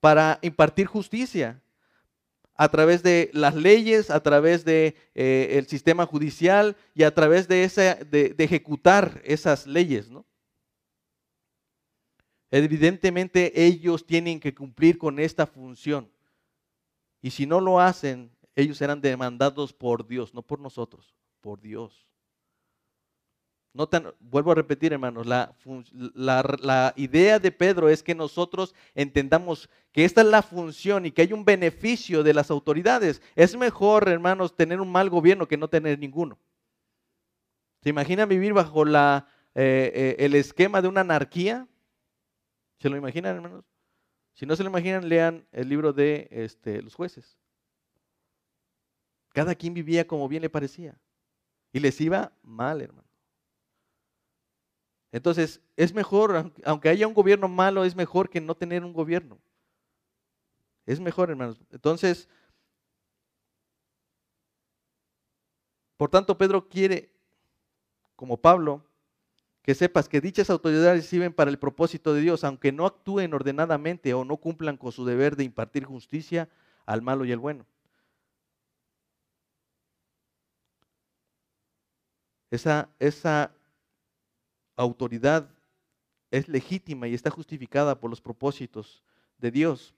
[0.00, 1.60] para impartir justicia
[2.54, 7.46] a través de las leyes, a través del de, eh, sistema judicial y a través
[7.46, 10.10] de, esa, de, de ejecutar esas leyes.
[10.10, 10.24] ¿no?
[12.50, 16.10] Evidentemente ellos tienen que cumplir con esta función.
[17.22, 22.06] Y si no lo hacen, ellos serán demandados por Dios, no por nosotros, por Dios.
[24.18, 25.54] Vuelvo a repetir, hermanos, la,
[26.14, 31.22] la, idea de Pedro es que nosotros entendamos que esta es la función y que
[31.22, 33.22] hay un beneficio de las autoridades.
[33.36, 36.36] Es mejor, hermanos, tener un mal gobierno que no tener ninguno.
[37.82, 39.22] ¿Se imaginan vivir bajo eh,
[39.54, 41.68] eh, el esquema de una anarquía?
[42.80, 43.69] ¿Se lo imaginan, hermanos?
[44.34, 47.38] Si no se lo imaginan, lean el libro de este, los jueces.
[49.32, 50.98] Cada quien vivía como bien le parecía.
[51.72, 53.08] Y les iba mal, hermano.
[55.12, 59.38] Entonces, es mejor, aunque haya un gobierno malo, es mejor que no tener un gobierno.
[60.86, 61.60] Es mejor, hermanos.
[61.70, 62.28] Entonces,
[65.96, 67.12] por tanto, Pedro quiere,
[68.16, 68.89] como Pablo,
[69.62, 74.14] que sepas que dichas autoridades sirven para el propósito de Dios, aunque no actúen ordenadamente
[74.14, 76.48] o no cumplan con su deber de impartir justicia
[76.86, 77.66] al malo y al bueno.
[82.50, 83.54] Esa, esa
[84.76, 85.48] autoridad
[86.30, 89.04] es legítima y está justificada por los propósitos
[89.38, 89.94] de Dios.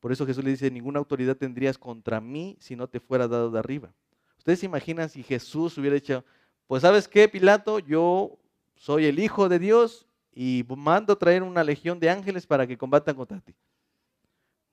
[0.00, 3.50] Por eso Jesús le dice, ninguna autoridad tendrías contra mí si no te fuera dado
[3.50, 3.94] de arriba.
[4.36, 6.24] Ustedes se imaginan si Jesús hubiera dicho,
[6.66, 8.38] pues sabes qué, Pilato, yo
[8.76, 13.16] soy el Hijo de Dios y mando traer una legión de ángeles para que combatan
[13.16, 13.54] contra ti.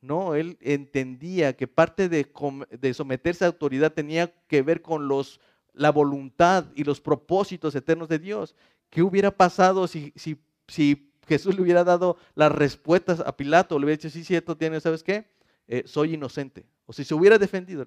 [0.02, 2.32] No, él entendía que parte de,
[2.80, 5.42] de, someterse a autoridad tenía que ver con los,
[5.74, 8.56] la voluntad y los propósitos eternos de Dios.
[8.90, 13.78] ¿Qué hubiera pasado si, si, si Jesús le hubiera dado las respuestas a Pilato?
[13.78, 15.30] Le hubiera dicho, sí, cierto, tiene, ¿sabes qué?
[15.68, 16.66] Eh, soy inocente.
[16.86, 17.86] O si se hubiera defendido.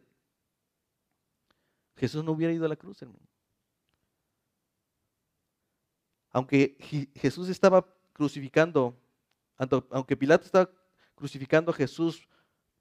[1.97, 3.32] Jesús no hubiera ido a la cruz, hermano
[6.33, 6.77] aunque
[7.15, 8.97] Jesús estaba crucificando,
[9.91, 10.71] aunque Pilato estaba
[11.15, 12.29] crucificando a Jesús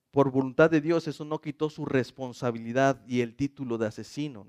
[0.09, 4.45] por voluntad de Dios, eso no quitó su responsabilidad y el título de asesino.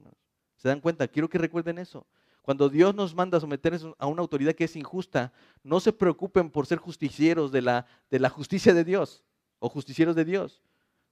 [0.57, 1.09] ¿Se dan cuenta?
[1.09, 2.07] Quiero que recuerden eso.
[2.43, 6.51] Cuando Dios nos manda a someternos a una autoridad que es injusta, no se preocupen
[6.51, 9.25] por ser justicieros de la, de la justicia de Dios
[9.61, 10.61] o justicieros de Dios,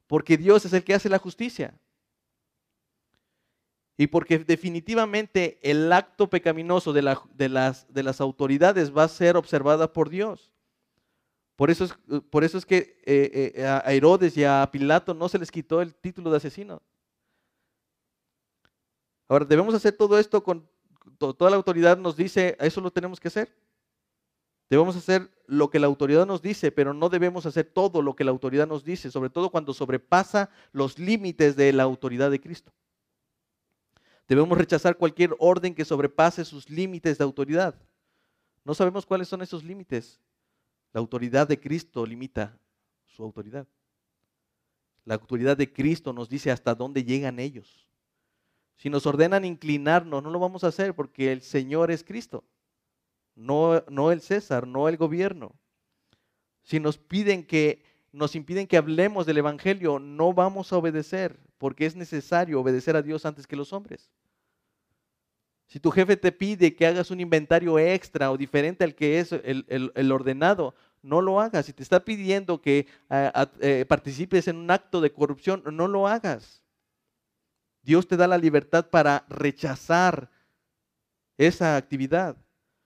[0.08, 1.78] porque Dios es el que hace la justicia.
[4.00, 9.92] Y porque definitivamente el acto pecaminoso de, las, de, las, autoridades va a ser observada
[9.92, 10.50] por Dios.
[11.54, 11.94] Por eso es,
[12.30, 15.82] por eso es que eh, eh, a Herodes y a Pilato no se les quitó
[15.82, 16.80] el título de asesino.
[19.28, 20.66] Ahora, debemos hacer todo esto con
[21.18, 23.54] toda la autoridad nos dice, eso lo tenemos que hacer.
[24.70, 28.24] Debemos hacer lo que la autoridad nos dice, pero no debemos hacer todo lo que
[28.24, 32.72] la autoridad nos dice, sobre todo cuando sobrepasa los límites de la autoridad de Cristo.
[34.30, 37.74] Debemos rechazar cualquier orden que sobrepase sus límites de autoridad.
[38.64, 40.20] No sabemos cuáles son esos límites.
[40.92, 42.56] La autoridad de Cristo limita
[43.06, 43.66] su autoridad.
[45.04, 47.88] La autoridad de Cristo nos dice hasta dónde llegan ellos.
[48.76, 52.44] Si nos ordenan inclinarnos, no lo vamos a hacer porque el Señor es Cristo,
[53.34, 55.56] no, no el César, no el gobierno.
[56.62, 61.84] Si nos piden que nos impiden que hablemos del Evangelio, no vamos a obedecer, porque
[61.84, 64.12] es necesario obedecer a Dios antes que los hombres.
[65.70, 69.30] Si tu jefe te pide que hagas un inventario extra o diferente al que es
[69.32, 71.66] el, ordenado, no lo hagas.
[71.66, 76.60] Si te está pidiendo que eh, participes en un acto de corrupción, no lo hagas.
[77.82, 80.28] Dios te da la libertad para rechazar
[81.38, 82.36] esa actividad.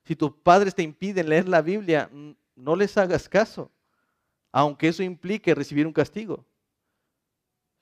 [0.04, 2.10] Si tus padres te impiden leer la Biblia,
[2.54, 3.72] no les hagas caso,
[4.52, 6.44] aunque eso implique recibir un castigo.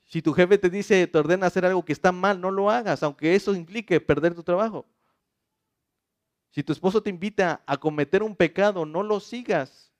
[0.05, 3.03] Si tu jefe te dice, te ordena hacer algo que está mal, no lo hagas,
[3.03, 4.87] aunque eso implique perder tu trabajo.
[6.53, 9.91] Si tu esposo te invita a cometer un pecado, no lo sigas.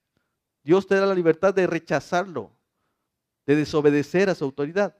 [0.63, 2.51] Dios te da la libertad de rechazarlo,
[3.47, 4.95] de desobedecer a su autoridad.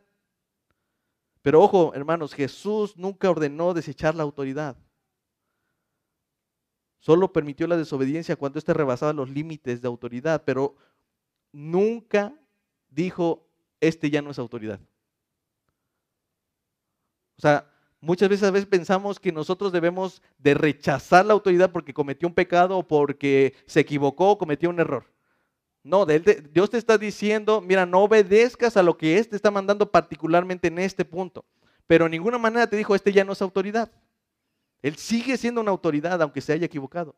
[1.43, 4.75] Pero ojo, hermanos, Jesús nunca ordenó desechar la autoridad.
[6.97, 10.75] Solo permitió la desobediencia cuando éste rebasaba los límites de autoridad, pero
[11.51, 12.33] nunca
[12.89, 13.47] dijo,
[13.79, 14.79] este ya no es autoridad.
[17.37, 17.72] O sea,
[18.03, 22.33] muchas veces, a veces pensamos que nosotros debemos de rechazar la autoridad porque cometió un
[22.33, 25.05] pecado o porque se equivocó o cometió un error.
[25.83, 29.89] No, Dios te está diciendo, mira, no obedezcas a lo que Él te está mandando
[29.89, 31.45] particularmente en este punto.
[31.87, 33.91] Pero en ninguna manera te dijo, este ya no es autoridad.
[34.81, 37.15] Él sigue siendo una autoridad aunque se haya equivocado,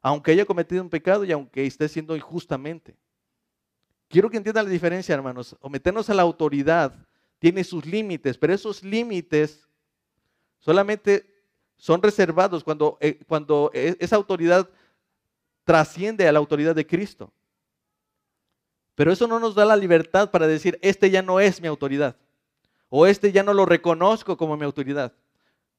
[0.00, 2.96] aunque haya cometido un pecado y aunque esté siendo injustamente.
[4.08, 5.56] Quiero que entiendan la diferencia, hermanos.
[5.60, 6.94] Ometernos a la autoridad
[7.40, 9.67] tiene sus límites, pero esos límites
[10.58, 11.26] solamente
[11.76, 14.68] son reservados cuando, eh, cuando e, esa autoridad
[15.64, 17.32] trasciende a la autoridad de Cristo.
[18.94, 22.16] Pero eso no nos da la libertad para decir, este ya no es mi autoridad.
[22.88, 25.12] O este ya no lo reconozco como mi autoridad.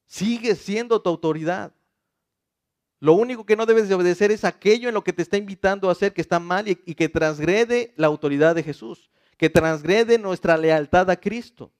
[0.06, 1.72] Sigue siendo tu autoridad.
[3.00, 5.88] Lo único que no debes de obedecer es aquello en lo que te está invitando
[5.88, 10.56] a hacer que está mal y, que transgrede la autoridad de Jesús, que transgrede nuestra
[10.56, 11.72] lealtad a Cristo.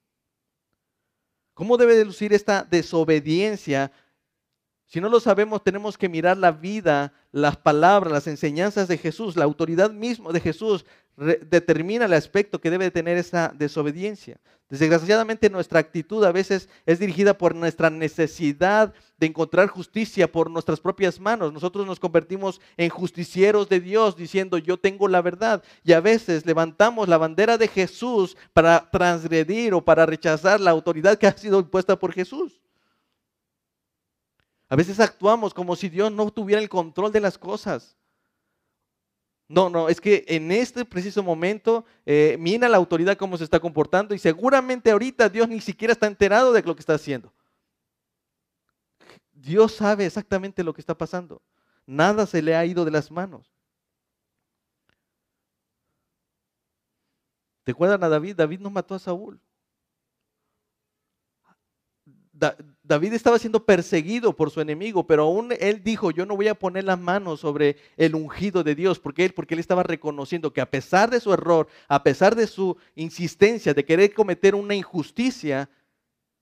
[1.61, 3.93] ¿Cómo debe de lucir esta desobediencia
[4.87, 9.37] si no lo sabemos, tenemos que mirar la vida, las palabras, las enseñanzas de Jesús.
[9.37, 10.85] La autoridad misma de Jesús
[11.17, 14.41] determina el aspecto que debe tener esa desobediencia.
[14.71, 20.81] Desgraciadamente nuestra actitud a veces es dirigida por nuestra necesidad de encontrar justicia por nuestras
[20.81, 21.53] propias manos.
[21.53, 25.63] Nosotros nos convertimos en justicieros de Dios diciendo yo tengo la verdad.
[25.83, 31.19] Y a veces levantamos la bandera de Jesús para transgredir o para rechazar la autoridad
[31.19, 32.61] que ha sido impuesta por Jesús.
[34.71, 37.97] A veces actuamos como si Dios no tuviera el control de las cosas.
[39.49, 43.59] No, no, es que en este preciso momento eh, mira la autoridad cómo se está
[43.59, 47.33] comportando y seguramente ahorita Dios ni siquiera está enterado de lo que está haciendo.
[49.33, 51.43] Dios sabe exactamente lo que está pasando.
[51.85, 53.53] Nada se le ha ido de las manos.
[57.65, 58.37] ¿Te acuerdan a David?
[58.37, 59.41] David no mató a Saúl.
[62.83, 66.55] David estaba siendo perseguido por su enemigo, pero aún él dijo, yo no voy a
[66.55, 70.61] poner las manos sobre el ungido de Dios, porque él, porque él estaba reconociendo que
[70.61, 75.69] a pesar de su error, a pesar de su insistencia de querer cometer una injusticia,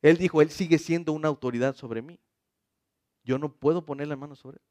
[0.01, 2.19] él dijo, él sigue siendo una autoridad sobre mí.
[3.25, 4.63] Yo no puedo poner las manos sobre él.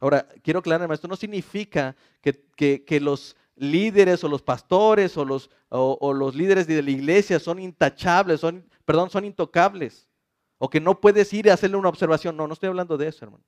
[0.00, 6.12] Ahora, quiero aclarar, esto no significa que, los líderes o los pastores o los, o
[6.12, 10.08] los líderes de la iglesia son intachables, son perdón, son intocables.
[10.58, 12.36] O que no puedes ir a hacerle una observación.
[12.36, 13.44] No, no estoy hablando de eso, hermano.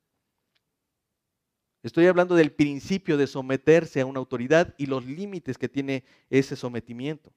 [1.83, 6.57] Estoy hablando del principio de someterse a una autoridad y los límites que tiene ese
[6.57, 7.33] sometimiento.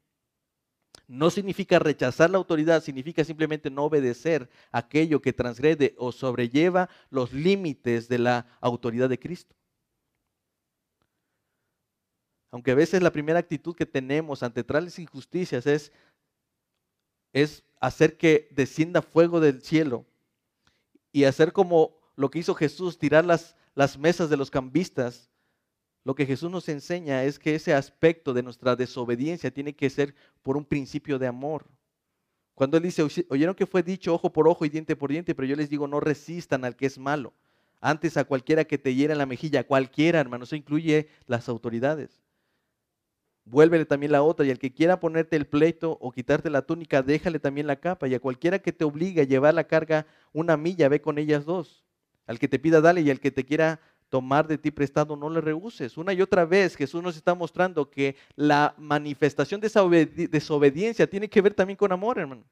[1.08, 7.32] No significa rechazar la autoridad, significa simplemente no obedecer aquello que transgrede o sobrelleva los
[7.32, 9.56] límites de la autoridad de Cristo.
[12.52, 15.92] Aunque a veces la primera actitud que tenemos ante tales injusticias es,
[17.34, 20.06] es hacer que descienda fuego del cielo
[21.12, 25.30] y hacer como lo que hizo Jesús, tirar las, las mesas de los cambistas,
[26.04, 30.16] lo que Jesús nos enseña es que ese aspecto de nuestra desobediencia tiene que ser
[30.42, 31.66] por un principio de amor.
[32.56, 35.48] Cuando Él dice, oyeron que fue dicho ojo por ojo y diente por diente, pero
[35.48, 37.34] yo les digo, no resistan al que es malo.
[37.80, 42.22] Antes a cualquiera que te hiera en la mejilla, cualquiera, hermano, eso incluye las autoridades
[43.50, 47.02] vuélvele también la otra, y al que quiera ponerte el pleito o quitarte la túnica,
[47.02, 50.56] déjale también la capa, y a cualquiera que te obligue a llevar la carga una
[50.58, 51.84] milla, ve con ellas dos.
[52.28, 55.30] Al que te pida, dale, y al que te quiera tomar de ti prestado, no
[55.30, 55.98] le rehuses.
[55.98, 61.30] Una y otra vez Jesús nos está mostrando que la manifestación de esa desobediencia tiene
[61.30, 62.44] que ver también con amor, hermano.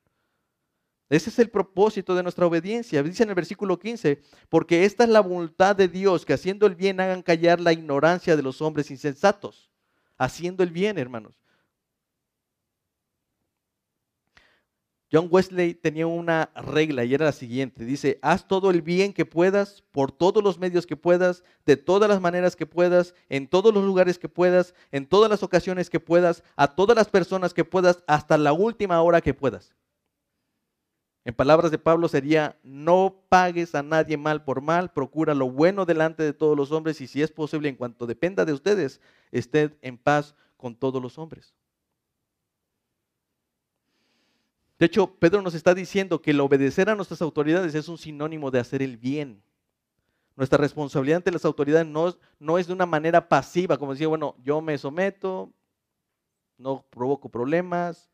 [1.09, 3.01] Ese es el propósito de nuestra obediencia.
[3.01, 6.75] Dice en el versículo 15, porque esta es la voluntad de Dios, que haciendo el
[6.75, 9.66] bien hagan callar la ignorancia de los hombres insensatos
[10.17, 11.35] haciendo el bien, hermanos.
[15.09, 17.85] John Wesley tenía una regla y era la siguiente.
[17.85, 22.09] Dice, haz todo el bien que puedas, por todos los medios que puedas, de todas
[22.09, 26.01] las maneras que puedas, en todos los lugares que puedas, en todas las ocasiones que
[26.01, 29.73] puedas, a todas las personas que puedas, hasta la última hora que puedas.
[31.27, 35.85] En palabras de Pablo sería, no pagues a nadie mal por mal, procura lo bueno
[35.85, 39.01] delante de todos los hombres y si es posible, en cuanto dependa de ustedes,
[39.33, 41.53] ested en paz con todos los hombres.
[44.79, 48.49] De hecho, Pedro nos está diciendo que el obedecer a nuestras autoridades es un sinónimo
[48.49, 49.43] de hacer el bien.
[50.37, 54.37] Nuestra responsabilidad ante las autoridades no, no es de una manera pasiva, como decía, bueno,
[54.45, 55.51] yo me someto,
[56.57, 58.09] no provoco problemas,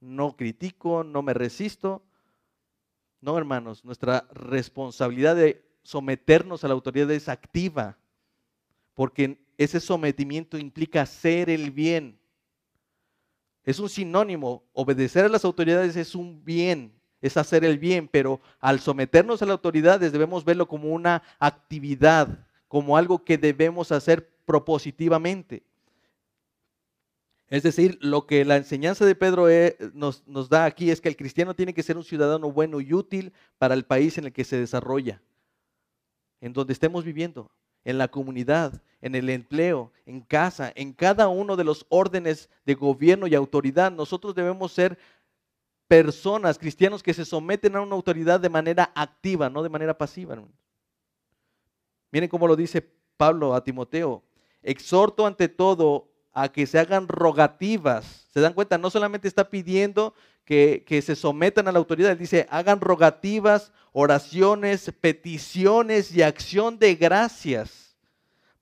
[0.00, 2.02] no critico, no me resisto.
[3.20, 7.96] No, hermanos, nuestra responsabilidad de someternos a la autoridad es activa,
[8.94, 12.18] porque ese sometimiento implica hacer el bien.
[13.64, 18.40] Es un sinónimo, obedecer a las autoridades es un bien, es hacer el bien, pero
[18.60, 24.30] al someternos a las autoridades debemos verlo como una actividad, como algo que debemos hacer
[24.44, 25.64] propositivamente.
[27.48, 31.08] Es decir, lo que la enseñanza de Pedro eh, nos, nos, da aquí es que
[31.08, 34.32] el cristiano tiene que ser un ciudadano bueno y útil para el país en el
[34.32, 35.22] que se desarrolla,
[36.40, 37.50] en donde estemos viviendo,
[37.84, 42.74] en la comunidad, en el empleo, en casa, en cada uno de los órdenes de
[42.74, 43.92] gobierno y autoridad.
[43.92, 44.98] Nosotros debemos ser
[45.86, 50.36] personas, cristianos que se someten a una autoridad de manera activa, no de manera pasiva.
[52.10, 52.82] Miren cómo lo dice
[53.16, 54.24] Pablo a Timoteo.
[54.62, 58.26] Exhorto ante todo a que se hagan rogativas.
[58.34, 58.76] ¿Se dan cuenta?
[58.76, 60.12] No solamente está pidiendo
[60.44, 66.94] que, que, se sometan a la autoridad, dice, hagan rogativas, oraciones, peticiones y acción de
[66.94, 67.85] gracias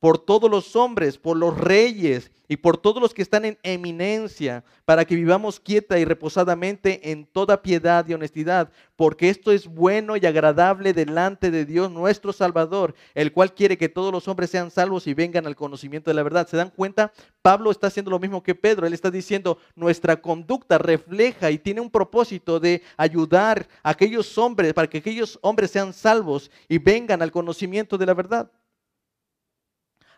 [0.05, 4.62] por todos los hombres, por los reyes y por todos los que están en eminencia,
[4.84, 10.18] para que vivamos quieta y reposadamente en toda piedad y honestidad, porque esto es bueno
[10.18, 14.70] y agradable delante de Dios nuestro Salvador, el cual quiere que todos los hombres sean
[14.70, 16.46] salvos y vengan al conocimiento de la verdad.
[16.46, 17.11] ¿Se dan cuenta?
[17.40, 21.80] Pablo está haciendo lo mismo que Pedro, él está diciendo, nuestra conducta refleja y tiene
[21.80, 27.22] un propósito de ayudar a aquellos hombres, para que aquellos hombres sean salvos y vengan
[27.22, 28.50] al conocimiento de la verdad.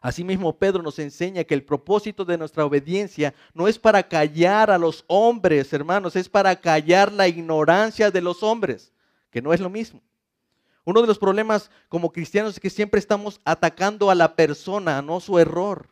[0.06, 4.78] Asimismo, Pedro nos enseña que el propósito de nuestra obediencia no es para callar a
[4.78, 8.92] los hombres, hermanos, es para callar la ignorancia de los hombres,
[9.30, 10.00] que no es lo mismo.
[10.84, 15.18] Uno de los problemas como cristianos es que siempre estamos atacando a la persona, no
[15.18, 15.88] su error.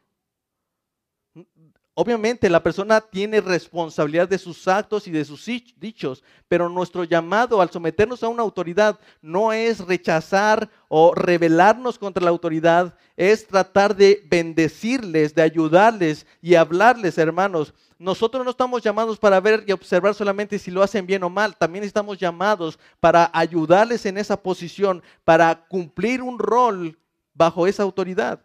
[1.96, 7.60] Obviamente la persona tiene responsabilidad de sus actos y de sus dichos, pero nuestro llamado
[7.60, 13.94] al someternos a una autoridad no es rechazar o rebelarnos contra la autoridad, es tratar
[13.94, 17.72] de bendecirles, de ayudarles y hablarles, hermanos.
[17.96, 21.56] Nosotros no estamos llamados para ver y observar solamente si lo hacen bien o mal,
[21.56, 26.98] también estamos llamados para ayudarles en esa posición, para cumplir un rol
[27.34, 28.40] bajo esa autoridad.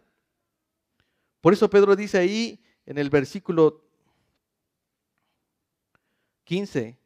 [1.42, 2.60] Por eso Pedro dice ahí,
[2.90, 3.84] en el versículo
[6.46, 6.98] 15,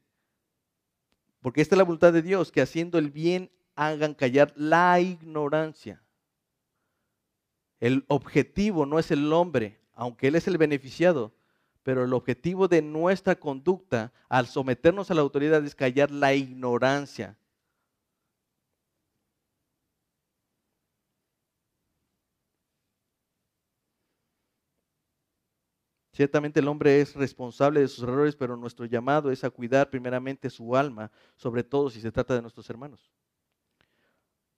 [1.41, 6.01] porque esta es la voluntad de Dios, que haciendo el bien hagan callar la ignorancia.
[7.81, 11.33] El objetivo no es el hombre, aunque él es el beneficiado,
[11.83, 17.37] pero el objetivo de nuestra conducta al someternos a la autoridad es callar la ignorancia.
[26.13, 30.47] Ciertamente el hombre es responsable de sus errores, pero nuestro llamado es a cuidar primeramente
[30.51, 33.11] su alma, sobre todo si se trata de nuestros hermanos.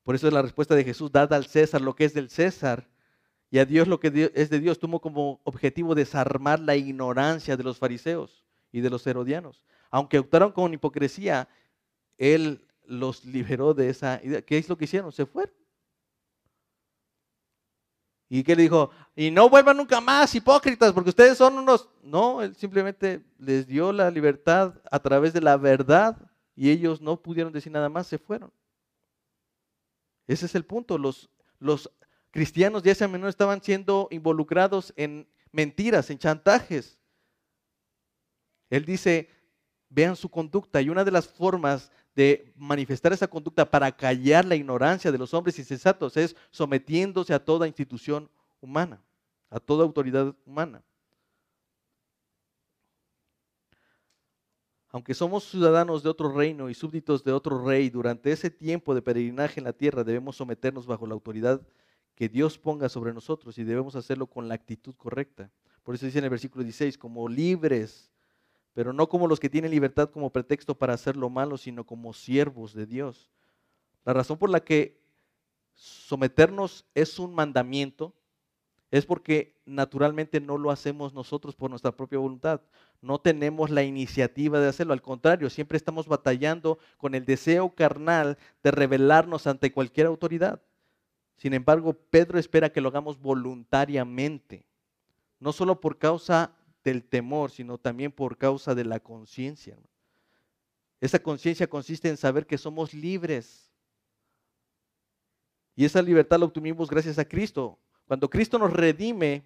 [0.04, 2.90] Por eso es la respuesta de Jesús, dada al César lo que es del César
[3.50, 4.80] y a Dios lo que es de Dios.
[4.80, 9.64] Tuvo como objetivo desarmar la ignorancia de los fariseos y de los herodianos.
[9.90, 11.48] Aunque optaron con hipocresía,
[12.18, 14.42] Él los liberó de esa idea.
[14.42, 15.14] ¿Qué es lo que hicieron?
[15.14, 15.56] Se fueron.
[18.28, 18.90] ¿Y qué le dijo?
[19.16, 21.90] Y no vuelvan nunca más, hipócritas, porque ustedes son unos...
[22.02, 26.18] No, él simplemente les dio la libertad a través de la verdad
[26.56, 28.52] y ellos no pudieron decir nada más, se fueron.
[30.28, 30.98] Ese es el punto.
[30.98, 31.92] Los, los
[32.32, 36.98] cristianos de ese menor estaban siendo involucrados en mentiras, en chantajes.
[38.70, 39.30] Él dice,
[39.90, 44.56] vean su conducta y una de las formas de manifestar esa conducta para callar la
[44.56, 48.30] ignorancia de los hombres insensatos es sometiéndose a toda institución
[48.62, 49.02] humana,
[49.50, 50.82] a toda autoridad humana.
[54.90, 59.02] Aunque somos ciudadanos de otro reino y súbditos de otro rey, durante ese tiempo de
[59.02, 61.62] peregrinaje en la tierra debemos someternos bajo la autoridad
[62.16, 65.52] que Dios ponga sobre nosotros y debemos hacerlo con la actitud correcta.
[65.84, 68.10] Por eso dice en el versículo 16, como libres
[68.76, 72.12] pero no como los que tienen libertad como pretexto para hacer lo malo, sino como
[72.14, 73.32] siervos de Dios.
[74.04, 75.02] La razón por la que
[75.74, 78.14] someternos es un mandamiento
[78.92, 82.60] es porque naturalmente no lo hacemos nosotros por nuestra propia voluntad.
[83.02, 84.92] No tenemos la iniciativa de hacerlo.
[84.92, 90.62] Al contrario, siempre estamos batallando con el deseo carnal de rebelarnos ante cualquier autoridad.
[91.38, 94.66] Sin embargo, Pedro espera que lo hagamos voluntariamente,
[95.40, 96.54] no solo por causa
[96.86, 99.76] del temor, sino también por causa de la conciencia.
[101.02, 103.70] Esa conciencia consiste en saber que somos libres.
[105.76, 107.78] Y esa libertad la obtuvimos gracias a Cristo.
[108.08, 109.44] Cuando Cristo nos redime,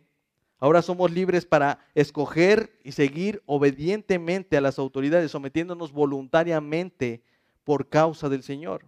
[0.60, 7.24] ahora somos libres para escoger y seguir obedientemente a las autoridades, sometiéndonos voluntariamente
[7.64, 8.86] por causa del Señor.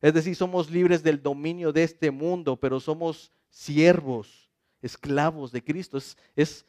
[0.00, 4.50] Es decir, somos libres del dominio de este mundo, pero somos siervos,
[4.80, 5.98] esclavos de Cristo.
[5.98, 6.64] Es, es,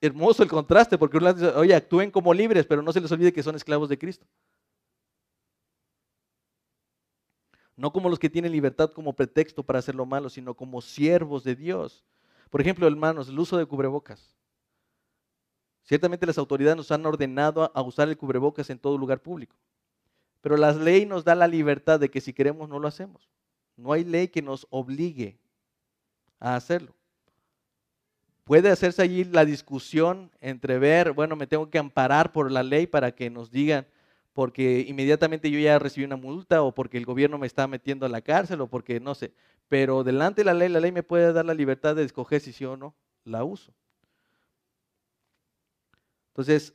[0.00, 3.32] hermoso el contraste, porque uno dice, oye, actúen como libres, pero no se les olvide
[3.32, 4.26] que son esclavos de Cristo.
[7.76, 11.44] No como los que tienen libertad como pretexto para hacer lo malo, sino como siervos
[11.44, 12.04] de Dios.
[12.50, 14.34] Por ejemplo, hermanos, el uso de cubrebocas.
[15.84, 19.56] Ciertamente las autoridades nos han ordenado a usar el cubrebocas en todo lugar público.
[20.40, 23.30] Pero la ley nos da la libertad de que si queremos no lo hacemos.
[23.76, 25.38] No hay ley que nos obligue
[26.40, 26.97] a hacerlo.
[28.48, 32.86] Puede hacerse allí la discusión entre ver, bueno, me tengo que amparar por la ley
[32.86, 33.86] para que nos digan,
[34.32, 38.08] porque inmediatamente yo ya recibí una multa o porque el gobierno me está metiendo a
[38.08, 39.34] la cárcel o porque no sé.
[39.68, 42.54] Pero delante de la ley, la ley me puede dar la libertad de escoger si
[42.54, 43.74] sí o no la uso.
[46.28, 46.72] Entonces,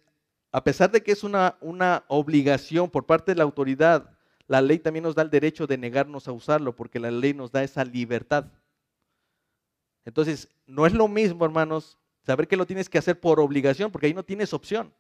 [0.52, 4.12] a pesar de que es una, una obligación por parte de la autoridad,
[4.46, 7.52] la ley también nos da el derecho de negarnos a usarlo porque la ley nos
[7.52, 8.46] da esa libertad.
[10.06, 14.08] Entonces, no es lo mismo, hermanos, saber que lo tienes que hacer por obligación, porque
[14.08, 14.94] ahí no tienes opción.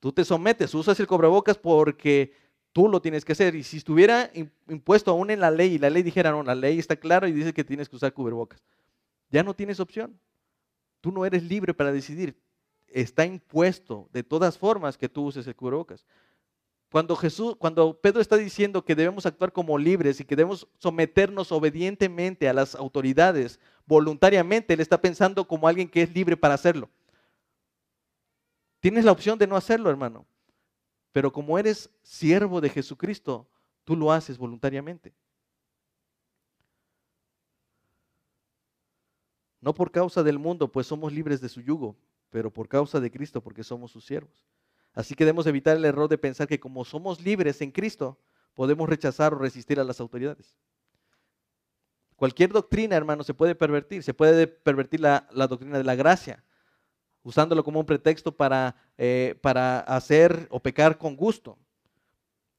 [0.00, 2.34] Tú te sometes, usas el cobrebocas porque
[2.72, 3.54] tú lo tienes que hacer.
[3.54, 4.30] Y si estuviera
[4.68, 7.32] impuesto aún en la ley y la ley dijera, no, la ley está clara y
[7.32, 8.62] dice que tienes que usar cubrebocas,
[9.30, 10.18] ya no tienes opción.
[11.00, 12.36] Tú no eres libre para decidir
[12.92, 16.04] está impuesto de todas formas que tú uses el cubrebocas.
[16.92, 21.50] Cuando Jesús, cuando Pedro está diciendo que debemos actuar como libres y que debemos someternos
[21.50, 26.90] obedientemente a las autoridades voluntariamente, él está pensando como alguien que es libre para hacerlo.
[28.80, 30.26] Tienes la opción de no hacerlo, hermano.
[31.12, 33.48] Pero como eres siervo de Jesucristo,
[33.84, 35.14] tú lo haces voluntariamente.
[39.62, 41.96] No por causa del mundo, pues somos libres de su yugo,
[42.28, 44.44] pero por causa de Cristo, porque somos sus siervos.
[44.94, 48.18] Así que debemos evitar el error de pensar que como somos libres en Cristo,
[48.54, 50.56] podemos rechazar o resistir a las autoridades.
[52.16, 54.02] Cualquier doctrina, hermano, se puede pervertir.
[54.02, 56.44] Se puede pervertir la, doctrina de la gracia,
[57.22, 61.58] usándolo como un pretexto para, eh, para hacer o pecar con gusto.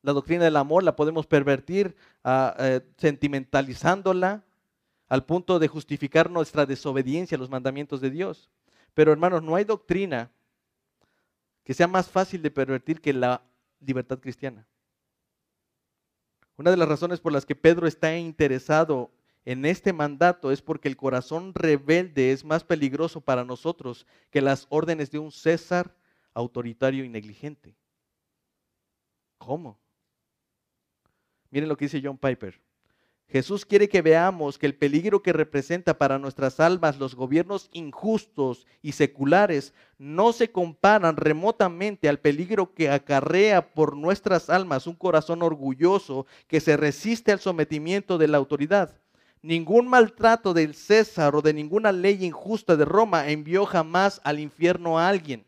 [0.02, 4.44] La doctrina del amor la podemos pervertir ah, eh, sentimentalizándola
[5.08, 8.50] al punto de justificar nuestra desobediencia a los mandamientos de Dios.
[8.94, 10.30] Pero hermanos, no hay doctrina
[11.64, 13.44] que sea más fácil de pervertir que la
[13.80, 14.68] libertad cristiana.
[16.58, 19.12] Una de las razones por las que Pedro está interesado
[19.46, 24.68] en este mandato es porque el corazón rebelde es más peligroso para nosotros que las
[24.70, 25.96] órdenes de un César
[26.34, 27.76] autoritario y negligente.
[29.38, 29.80] ¿Cómo?
[31.50, 32.60] Miren lo que dice John Piper.
[33.28, 38.68] Jesús quiere que veamos que el peligro que representa para nuestras almas los gobiernos injustos
[38.82, 45.42] y seculares no se comparan remotamente al peligro que acarrea por nuestras almas un corazón
[45.42, 49.00] orgulloso que se resiste al sometimiento de la autoridad.
[49.42, 55.00] Ningún maltrato del César o de ninguna ley injusta de Roma envió jamás al infierno
[55.00, 55.46] a alguien.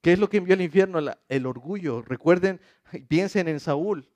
[0.00, 1.00] ¿Qué es lo que envió al infierno?
[1.28, 2.02] El orgullo.
[2.02, 2.60] Recuerden,
[3.08, 4.13] piensen en Saúl.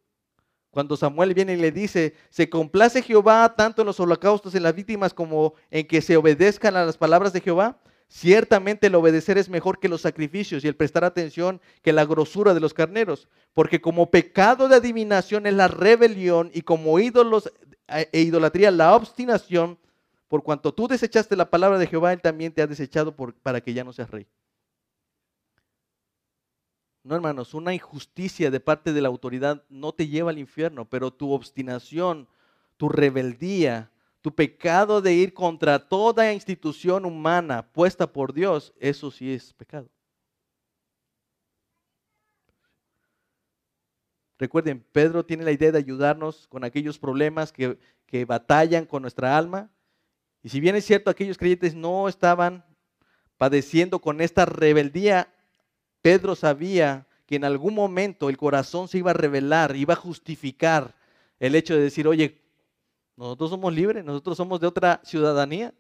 [0.71, 4.75] Cuando Samuel viene y le dice, se complace Jehová tanto en los holocaustos en las
[4.75, 7.81] víctimas como en que se obedezcan a las palabras de Jehová.
[8.09, 12.55] Ciertamente el obedecer es mejor que los sacrificios y el prestar atención que la grosura
[12.55, 17.53] de los carneros, porque como pecado de adivinación es la rebelión y como ídolos
[17.89, 19.79] eh, e idolatría la obstinación,
[20.29, 23.75] por cuanto tú desechaste la palabra de Jehová, él también te ha desechado para que
[23.75, 24.27] ya no seas rey.
[27.09, 31.11] No, hermanos, una injusticia de parte de la autoridad no te lleva al infierno, pero
[31.11, 32.29] tu obstinación,
[32.77, 33.91] tu rebeldía,
[34.21, 39.89] tu pecado de ir contra toda institución humana puesta por Dios, eso sí es pecado.
[44.39, 49.39] Recuerden, Pedro tiene la idea de ayudarnos con aquellos problemas que, que batallan con nuestra
[49.39, 49.71] alma.
[50.43, 52.67] Y si bien es cierto, aquellos creyentes no estaban
[53.39, 55.33] padeciendo con esta rebeldía,
[56.09, 60.95] Pedro sabía que en algún momento el corazón se iba a revelar, iba a justificar
[61.39, 62.41] el hecho de decir, oye,
[63.15, 65.75] Nosotros somos libres, nosotros somos de otra ciudadanía.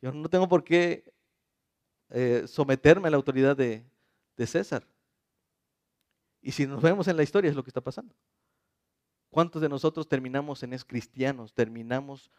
[0.00, 1.12] Yo no tengo por qué
[2.08, 3.84] eh, someterme a la autoridad de,
[4.38, 4.86] de César.
[6.40, 8.14] Y si nos vemos en la historia es lo que está pasando.
[9.28, 11.52] ¿Cuántos de nosotros terminamos en es cristianos?
[11.52, 12.30] Terminamos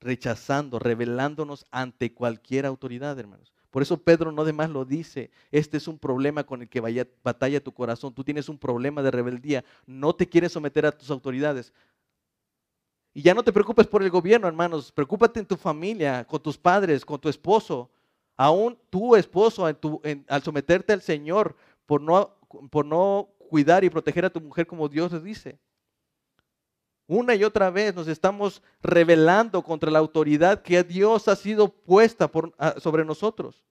[0.00, 3.54] rechazando, rebelándonos ante cualquier autoridad, hermanos.
[3.70, 5.30] Por eso Pedro no de más lo dice.
[5.50, 8.14] Este es un problema con el que vaya, batalla tu corazón.
[8.14, 9.64] Tú tienes un problema de rebeldía.
[9.86, 11.72] No te quieres someter a tus autoridades.
[13.12, 14.92] Y ya no te preocupes por el gobierno, hermanos.
[14.92, 17.90] Preocúpate en tu familia, con tus padres, con tu esposo.
[18.36, 22.36] Aún tu esposo, al someterte al Señor, por no,
[22.70, 25.58] por no cuidar y proteger a tu mujer como Dios les dice.
[27.08, 32.30] Una y otra vez nos estamos rebelando contra la autoridad que Dios ha sido puesta
[32.76, 33.64] sobre nosotros.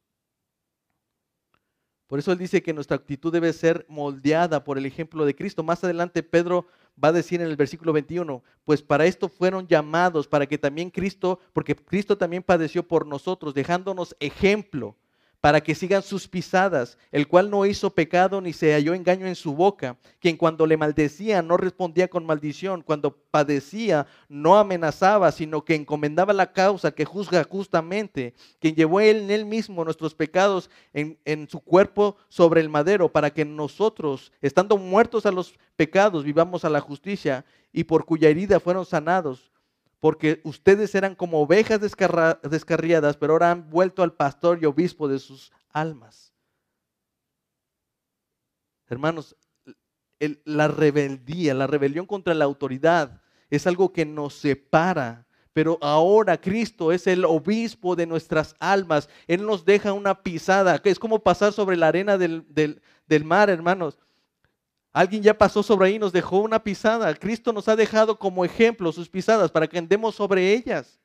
[2.07, 5.61] Por eso él dice que nuestra actitud debe ser moldeada por el ejemplo de Cristo.
[5.61, 6.65] Más adelante Pedro
[7.01, 10.89] va a decir en el versículo 21, pues para esto fueron llamados, para que también
[10.89, 14.95] Cristo, porque Cristo también padeció por nosotros, dejándonos ejemplo
[15.41, 19.35] para que sigan sus pisadas, el cual no hizo pecado ni se halló engaño en
[19.35, 25.63] su boca, quien cuando le maldecía no respondía con maldición, cuando padecía no amenazaba, sino
[25.63, 30.69] que encomendaba la causa que juzga justamente, quien llevó él en él mismo nuestros pecados
[30.93, 36.23] en, en su cuerpo sobre el madero, para que nosotros, estando muertos a los pecados,
[36.23, 39.51] vivamos a la justicia, y por cuya herida fueron sanados
[39.99, 45.19] porque ustedes eran como ovejas descarriadas, pero ahora han vuelto al pastor y obispo de
[45.19, 46.33] sus almas.
[48.87, 49.35] Hermanos,
[50.45, 55.25] la rebeldía, la rebelión contra la autoridad es algo que nos separa.
[55.53, 59.09] Pero ahora Cristo es el obispo de nuestras almas.
[59.25, 62.45] Él nos deja una pisada, que es como pasar sobre la arena del,
[63.07, 63.97] del mar, hermanos.
[64.97, 67.13] Alguien ya pasó sobre ahí y nos dejó una pisada.
[67.13, 70.99] Cristo nos ha dejado como ejemplo sus pisadas para que andemos sobre ellas.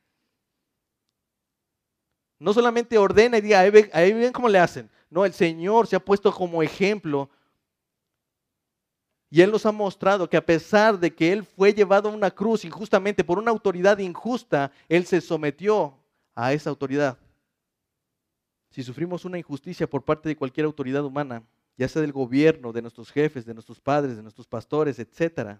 [2.38, 4.90] No solamente ordena y diga, ahí ven, cómo le hacen.
[5.11, 7.28] No, el Señor se ha puesto como ejemplo.
[9.28, 12.30] Y Él nos ha mostrado que a pesar de que Él fue llevado a una
[12.30, 15.99] cruz injustamente por una autoridad injusta, Él se sometió
[16.34, 17.18] a esa autoridad.
[18.70, 21.43] Si sufrimos una injusticia por parte de cualquier autoridad humana,
[21.77, 25.59] ya sea del gobierno, de nuestros jefes, de nuestros padres, de nuestros pastores, etc.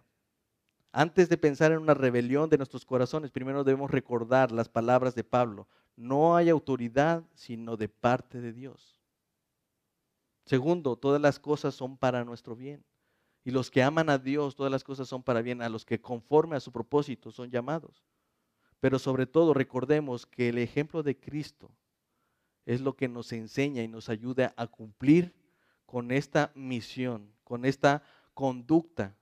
[0.93, 5.25] Antes de pensar en una rebelión de nuestros corazones, primero debemos recordar las palabras de
[5.25, 5.69] Pablo.
[5.97, 9.01] No hay autoridad sino de parte de Dios.
[10.45, 12.85] Segundo, todas las cosas son para nuestro bien.
[13.45, 15.63] Y los que aman a Dios, todas las cosas son para bien.
[15.63, 18.05] A los que conforme a su propósito son llamados.
[18.81, 21.71] Pero sobre todo recordemos que el ejemplo de Cristo
[22.67, 25.35] es lo que nos enseña y nos ayuda a cumplir
[25.93, 29.15] con esta misión, con esta conducta.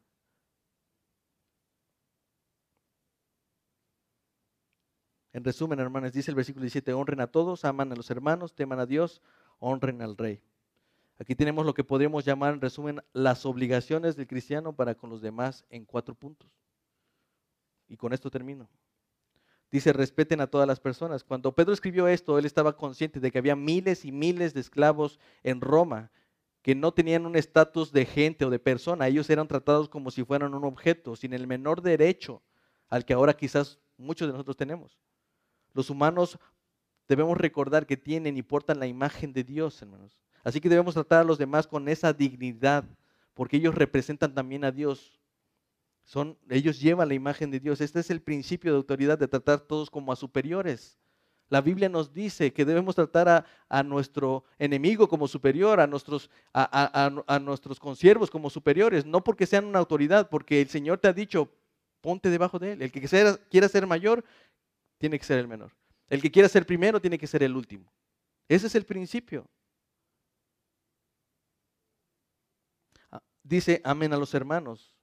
[5.33, 8.79] En resumen, hermanos, dice el versículo 17, honren a todos, aman a los hermanos, teman
[8.79, 9.21] a Dios,
[9.59, 10.41] honren al rey.
[11.19, 15.21] Aquí tenemos lo que podríamos llamar, en resumen, las obligaciones del cristiano para con los
[15.21, 16.53] demás en cuatro puntos.
[17.89, 18.69] Y con esto termino.
[19.73, 21.25] Dice, respeten a todas las personas.
[21.25, 25.19] Cuando Pedro escribió esto, él estaba consciente de que había miles y miles de esclavos
[25.43, 26.13] en Roma
[26.63, 30.25] que no tenían un estatus de gente o de persona, ellos eran tratados como si
[30.25, 32.43] fueran un objeto, sin el menor derecho
[32.89, 34.99] al que ahora quizás muchos de nosotros tenemos.
[35.73, 36.39] Los humanos
[37.09, 40.21] debemos recordar que tienen y portan la imagen de Dios, hermanos.
[40.43, 42.85] Así que debemos tratar a los demás con esa dignidad,
[43.35, 45.21] porque ellos representan también a Dios.
[46.05, 47.81] Son, ellos llevan la imagen de Dios.
[47.81, 50.99] Este es el principio de autoridad, de tratar a todos como a superiores.
[51.51, 57.41] La Biblia nos dice que debemos tratar a, nuestro enemigo como superior, a nuestros, a,
[57.43, 61.53] nuestros consiervos como superiores, no porque sean una autoridad, porque el Señor te ha dicho,
[62.01, 62.83] ponte debajo de él.
[62.83, 63.01] El que
[63.51, 64.25] quiera ser mayor,
[64.99, 65.73] tiene que ser el menor.
[66.09, 67.93] El que quiera ser primero, tiene que ser el último.
[68.49, 69.45] Ese es el principio.
[73.11, 74.97] Ah, dice, amen a los hermanos.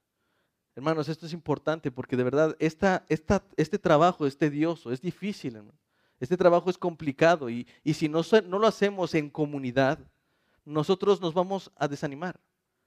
[0.74, 5.78] Hermanos, esto es importante porque de verdad esta, este trabajo es tedioso, es difícil, hermano.
[6.20, 9.98] Este trabajo es complicado y, si no, no, lo hacemos en comunidad,
[10.64, 12.40] nosotros nos vamos a desanimar.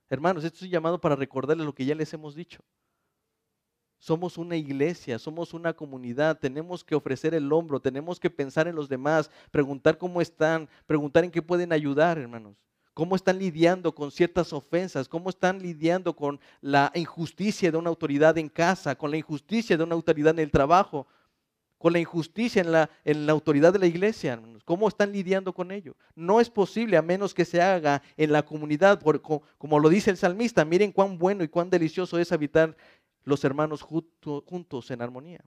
[0.09, 2.61] Hermanos, esto es un llamado para recordarles lo que ya les hemos dicho.
[3.99, 8.75] Somos una iglesia, somos una comunidad, tenemos que ofrecer el hombro, tenemos que pensar en
[8.75, 12.57] los demás, preguntar cómo están, preguntar en qué pueden ayudar, hermanos.
[12.93, 18.38] Cómo están lidiando con ciertas ofensas, cómo están lidiando con la injusticia de una autoridad
[18.38, 21.07] en casa, con la injusticia de una autoridad en el trabajo,
[21.82, 25.71] con la injusticia en la, en la autoridad de la iglesia, ¿Cómo están lidiando con
[25.71, 25.95] ello?
[26.15, 29.01] No es posible a menos que se haga en la comunidad,
[29.57, 32.77] como lo dice el salmista, miren cuán bueno y cuán delicioso es habitar
[33.23, 35.43] los hermanos juntos en armonía.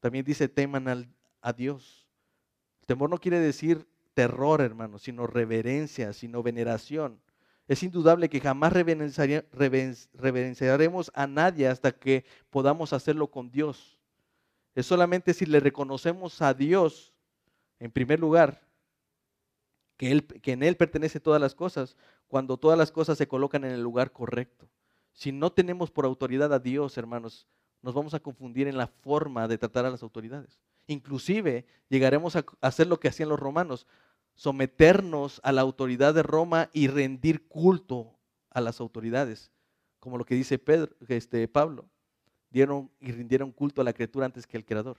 [0.00, 1.08] También dice teman
[1.40, 2.06] a Dios.
[2.82, 7.21] El temor no quiere decir terror, hermano, sino reverencia, sino veneración.
[7.68, 13.98] Es indudable que jamás reverenciaremos a nadie hasta que podamos hacerlo con Dios.
[14.74, 17.14] Es solamente si le reconocemos a Dios,
[17.78, 18.66] en primer lugar,
[19.96, 21.96] que, en Él pertenece todas las cosas,
[22.26, 24.68] cuando todas las cosas se colocan en el lugar correcto.
[25.12, 27.46] Si no tenemos por autoridad a Dios, hermanos,
[27.82, 30.58] nos vamos a confundir en la forma de tratar a las autoridades.
[30.86, 33.86] Inclusive llegaremos a hacer lo que hacían los romanos,
[34.34, 38.18] someternos a la autoridad de Roma y rendir culto
[38.50, 39.50] a las autoridades,
[40.00, 41.88] como lo que dice Pedro, este, Pablo,
[42.50, 44.98] dieron y rindieron culto a la criatura antes que al creador.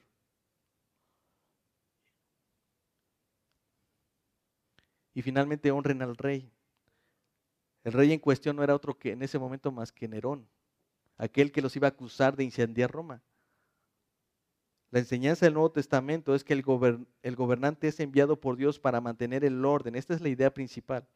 [5.14, 6.52] Y finalmente honren al rey.
[7.84, 10.48] El rey en cuestión no era otro que en ese momento más que Nerón,
[11.18, 13.22] aquel que los iba a acusar de incendiar Roma.
[14.94, 19.44] La enseñanza del Nuevo Testamento es que el, gobernante es enviado por Dios para mantener
[19.44, 19.96] el orden.
[19.96, 21.08] Esta es la idea principal.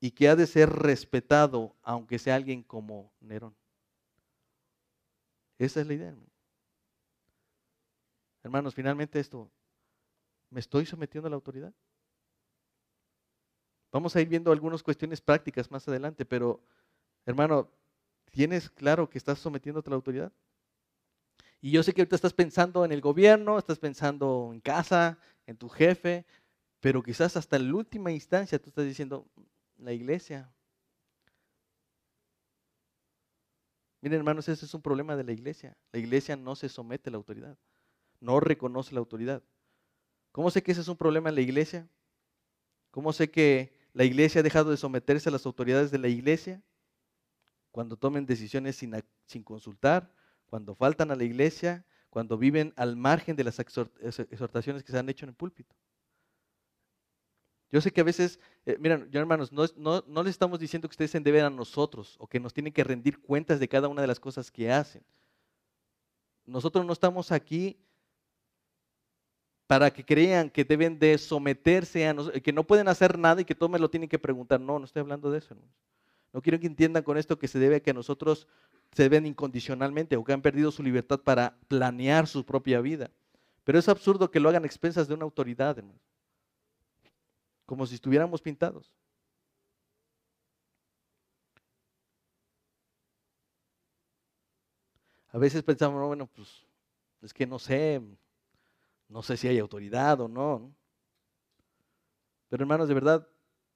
[0.00, 3.56] Y que ha de ser respetado, aunque sea alguien como Nerón.
[5.56, 6.14] Esa es la idea.
[8.42, 9.50] Hermanos, finalmente esto,
[10.50, 11.72] ¿me estoy sometiendo a la autoridad?
[13.90, 16.62] Vamos a ir viendo algunas cuestiones prácticas más adelante, pero
[17.24, 17.70] hermano,
[18.30, 20.32] ¿tienes claro que estás sometiéndote a la autoridad?
[21.64, 25.56] Y yo sé que ahorita estás pensando en el gobierno, estás pensando en casa, en
[25.56, 26.26] tu jefe,
[26.78, 29.26] pero quizás hasta la última instancia tú estás diciendo,
[29.78, 30.52] la iglesia.
[34.02, 35.74] Miren hermanos, ese es un problema de la iglesia.
[35.90, 37.56] La iglesia no se somete a la autoridad,
[38.20, 39.42] no reconoce la autoridad.
[40.32, 41.88] ¿Cómo sé que ese es un problema en la iglesia?
[42.90, 46.62] ¿Cómo sé que la iglesia ha dejado de someterse a las autoridades de la iglesia?
[47.70, 50.12] Cuando tomen decisiones sin, sin consultar,
[50.54, 55.08] cuando faltan a la iglesia, cuando viven al margen de las exhortaciones que se han
[55.08, 55.74] hecho en el púlpito.
[57.72, 61.10] Yo sé que a veces, eh, miren, hermanos, no, no, les estamos diciendo que ustedes
[61.10, 64.06] se deben a nosotros o que nos tienen que rendir cuentas de cada una de
[64.06, 65.04] las cosas que hacen.
[66.46, 67.76] Nosotros no estamos aquí
[69.66, 73.44] para que crean que deben de someterse a nosotros, que no pueden hacer nada y
[73.44, 74.60] que todo me lo tienen que preguntar.
[74.60, 75.52] No, no estoy hablando de eso.
[75.52, 75.74] Hermanos.
[76.34, 78.48] No quiero que entiendan con esto que se debe a que nosotros
[78.90, 83.08] se ven incondicionalmente o que han perdido su libertad para planear su propia vida.
[83.62, 86.00] Pero es absurdo que lo hagan expensas de una autoridad, hermano.
[87.64, 88.90] Como si estuviéramos pintados.
[95.28, 96.66] A veces pensamos, bueno, pues
[97.22, 98.02] es que no sé,
[99.08, 100.74] no sé si hay autoridad o no.
[102.48, 103.28] Pero hermanos, de verdad,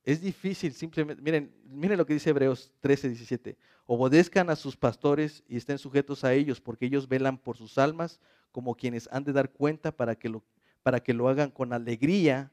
[0.09, 3.59] es difícil simplemente, miren, miren lo que dice Hebreos 13, 17.
[3.84, 8.18] Obedezcan a sus pastores y estén sujetos a ellos, porque ellos velan por sus almas
[8.50, 10.42] como quienes han de dar cuenta para que lo,
[10.82, 12.50] para que lo hagan con alegría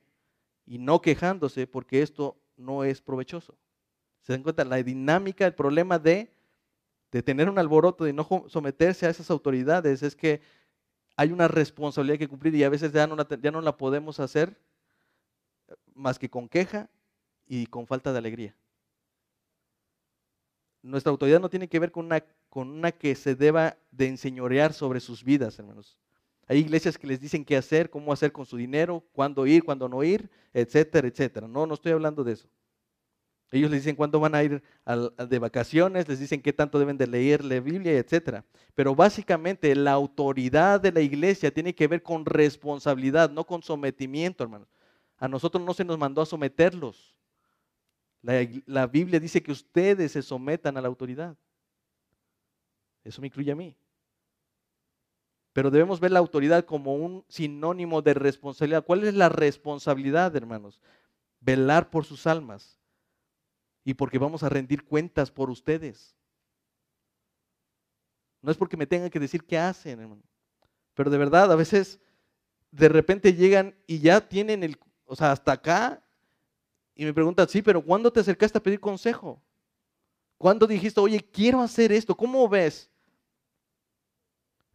[0.66, 3.58] y no quejándose, porque esto no es provechoso.
[4.20, 4.66] ¿Se dan cuenta?
[4.66, 6.34] La dinámica, el problema de,
[7.10, 10.42] de tener un alboroto, de no someterse a esas autoridades, es que
[11.16, 14.20] hay una responsabilidad que cumplir y a veces ya no la, ya no la podemos
[14.20, 14.60] hacer
[15.94, 16.90] más que con queja
[17.48, 18.56] y con falta de alegría.
[20.82, 24.74] Nuestra autoridad no tiene que ver con una, con una que se deba de enseñorear
[24.74, 25.98] sobre sus vidas, hermanos.
[26.48, 29.90] Hay iglesias que les dicen qué hacer, cómo hacer con su dinero, cuándo ir, cuándo
[29.90, 31.48] no ir, etcétera, etcétera.
[31.48, 32.48] No, no estoy hablando de eso.
[33.52, 34.62] Ellos les dicen cuándo van a ir
[35.30, 38.44] de vacaciones, les dicen qué tanto deben de leer la Biblia, etcétera.
[38.74, 44.44] Pero básicamente la autoridad de la iglesia tiene que ver con responsabilidad, no con sometimiento,
[44.44, 44.68] hermanos.
[45.18, 47.15] A nosotros no se nos mandó a someterlos.
[48.66, 51.38] La, Biblia dice que ustedes se sometan a la autoridad.
[53.04, 53.78] Eso me incluye a mí.
[55.54, 58.84] Pero debemos ver la autoridad como un sinónimo de responsabilidad.
[58.84, 60.82] ¿Cuál es la responsabilidad, hermanos?
[61.40, 62.80] Velar por sus almas.
[63.84, 66.16] Y porque vamos a rendir cuentas por ustedes.
[68.42, 70.24] No es porque me tengan que decir qué hacen, hermano.
[70.96, 72.00] Pero de verdad, a veces
[72.72, 76.05] de repente llegan y ya tienen el, o sea, hasta acá
[76.96, 79.42] y me preguntan, sí, pero ¿cuándo te acercaste a pedir consejo?
[80.38, 82.16] ¿Cuándo dijiste, oye, quiero hacer esto?
[82.16, 82.90] ¿Cómo ves?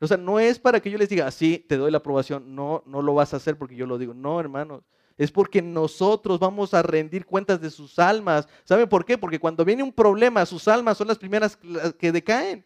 [0.01, 2.55] O sea, no es para que yo les diga, sí, te doy la aprobación.
[2.55, 4.15] No, no lo vas a hacer porque yo lo digo.
[4.15, 4.83] No, hermanos.
[5.19, 8.49] Es porque nosotros vamos a rendir cuentas de sus almas.
[8.65, 9.19] ¿Saben por qué?
[9.19, 11.59] Porque cuando viene un problema, sus almas son las primeras
[11.99, 12.65] que decaen.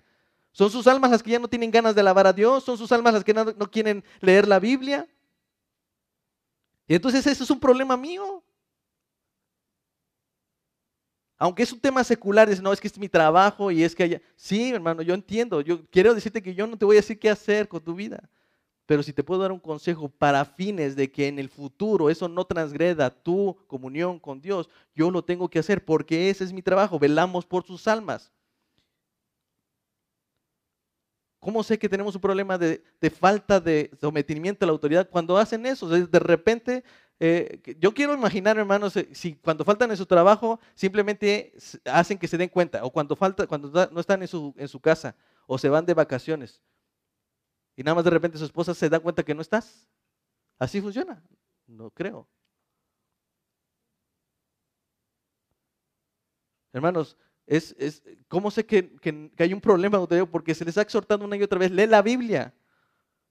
[0.53, 2.63] Son sus almas las que ya no tienen ganas de alabar a Dios.
[2.63, 5.09] Son sus almas las que no, quieren leer la Biblia.
[6.87, 8.44] Y entonces ese es un problema mío.
[11.37, 14.05] Aunque es un tema secular, es no, es que es mi trabajo y es que
[14.05, 14.23] haya...
[14.37, 15.61] Sí, hermano, yo entiendo.
[15.61, 18.31] Yo quiero decirte que yo no te voy a decir qué hacer con tu vida.
[18.87, 22.29] Pero si te puedo dar un consejo para fines de que en el futuro eso
[22.29, 26.63] no transgreda tu comunión con Dios, yo lo tengo que hacer porque ese es mi
[26.63, 26.99] trabajo.
[26.99, 28.31] Velamos por sus almas.
[31.41, 35.67] ¿Cómo sé que tenemos un problema de, falta de sometimiento a la autoridad cuando hacen
[35.67, 35.89] eso?
[35.89, 36.85] de repente,
[37.21, 41.55] eh, yo quiero imaginar, hermanos, eh, si cuando faltan en su trabajo, simplemente
[41.85, 44.81] hacen que se den cuenta, o cuando, falta, cuando no están en su, en su
[44.81, 46.63] casa, o se van de vacaciones,
[47.77, 49.89] y nada más de repente su esposa se da cuenta que no estás.
[50.59, 51.23] Así funciona.
[51.67, 52.29] No creo.
[56.73, 58.97] Hermanos, es, es, ¿Cómo sé que,
[59.39, 62.55] hay un problema Porque se les ha exhortado una y otra vez, lee la Biblia,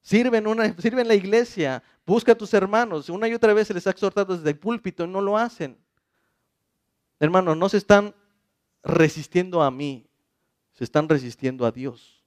[0.03, 3.09] sirve en, una, sirve en la iglesia, busca a tus hermanos.
[3.09, 5.77] Una y otra vez se les ha exhortado desde el púlpito y no lo hacen.
[7.19, 8.13] Hermanos, no se están
[8.83, 10.05] resistiendo a mí,
[10.73, 12.21] se están resistiendo a Dios.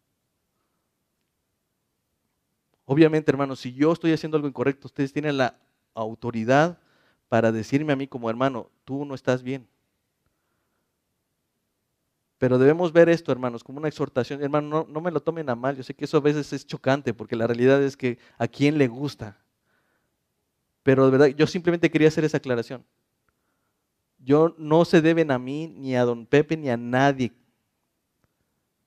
[2.86, 5.58] Obviamente, hermanos, si yo estoy haciendo algo incorrecto, ustedes tienen la
[5.92, 6.78] autoridad
[7.28, 9.68] para decirme a mí como hermano, tú no estás bien.
[12.38, 14.42] Pero debemos ver esto, hermanos, como una exhortación.
[14.42, 15.76] Hermano, no, me lo tomen a mal.
[15.76, 18.76] Yo sé que eso a veces es chocante, porque la realidad es que a quién
[18.76, 19.38] le gusta.
[20.82, 22.84] Pero de verdad, yo simplemente quería hacer esa aclaración.
[24.18, 27.32] Yo no se deben a mí, ni a don Pepe, ni a nadie.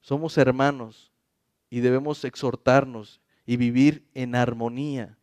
[0.01, 1.11] Somos hermanos
[1.69, 5.17] y debemos exhortarnos y vivir en armonía.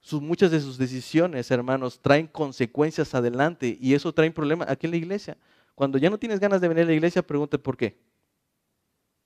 [0.00, 4.92] Sus, muchas de sus decisiones, hermanos, traen consecuencias adelante y eso trae problemas aquí en
[4.92, 5.36] la iglesia.
[5.76, 8.00] Cuando ya no tienes ganas de venir a la iglesia, pregúntate por qué.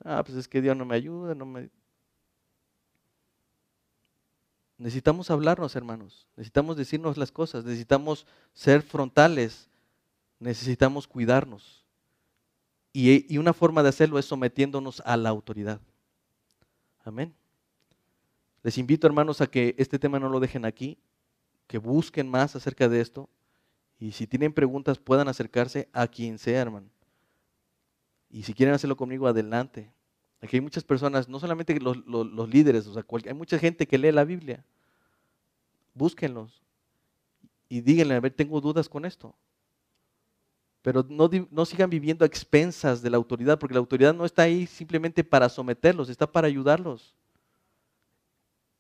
[0.05, 1.70] Ah, pues es que Dios no me ayuda, no me...
[4.76, 6.26] Necesitamos hablarnos, hermanos.
[6.36, 7.64] Necesitamos decirnos las cosas.
[7.64, 9.68] Necesitamos ser frontales.
[10.40, 11.86] Necesitamos cuidarnos.
[12.92, 15.80] Y una forma de hacerlo es sometiéndonos a la autoridad.
[17.05, 17.32] Amén.
[18.64, 20.98] Les invito, hermanos, a que este tema no lo dejen aquí,
[21.68, 23.28] que busquen más acerca de esto,
[24.01, 26.88] y si tienen preguntas, puedan acercarse a quien sea, hermano.
[28.30, 29.92] Y si quieren hacerlo conmigo, adelante.
[30.40, 31.98] Aquí hay muchas personas, no solamente los,
[32.48, 32.88] líderes,
[33.26, 34.64] hay mucha gente que lee la Biblia.
[35.92, 36.62] Búsquenlos
[37.68, 39.34] y díganle, a ver, tengo dudas con esto.
[40.80, 44.42] Pero no, no sigan viviendo a expensas de la autoridad, porque la autoridad no está
[44.42, 47.14] ahí simplemente para someterlos, está para ayudarlos.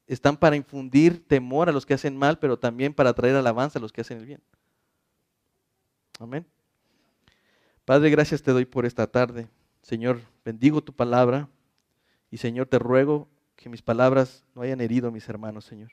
[0.06, 3.82] Están para infundir temor a los que hacen mal, pero también para traer alabanza a
[3.82, 4.40] los que hacen el bien.
[6.20, 6.46] Amén.
[7.86, 9.48] Padre, gracias te doy por esta tarde.
[9.80, 11.48] Señor, bendigo tu palabra
[12.30, 15.92] y Señor, te ruego que mis palabras no hayan herido a mis hermanos, Señor.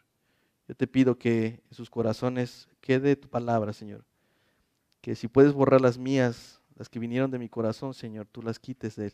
[0.67, 4.03] Yo te pido que en sus corazones quede tu palabra, Señor.
[4.99, 8.59] Que si puedes borrar las mías, las que vinieron de mi corazón, Señor, tú las
[8.59, 9.13] quites de él.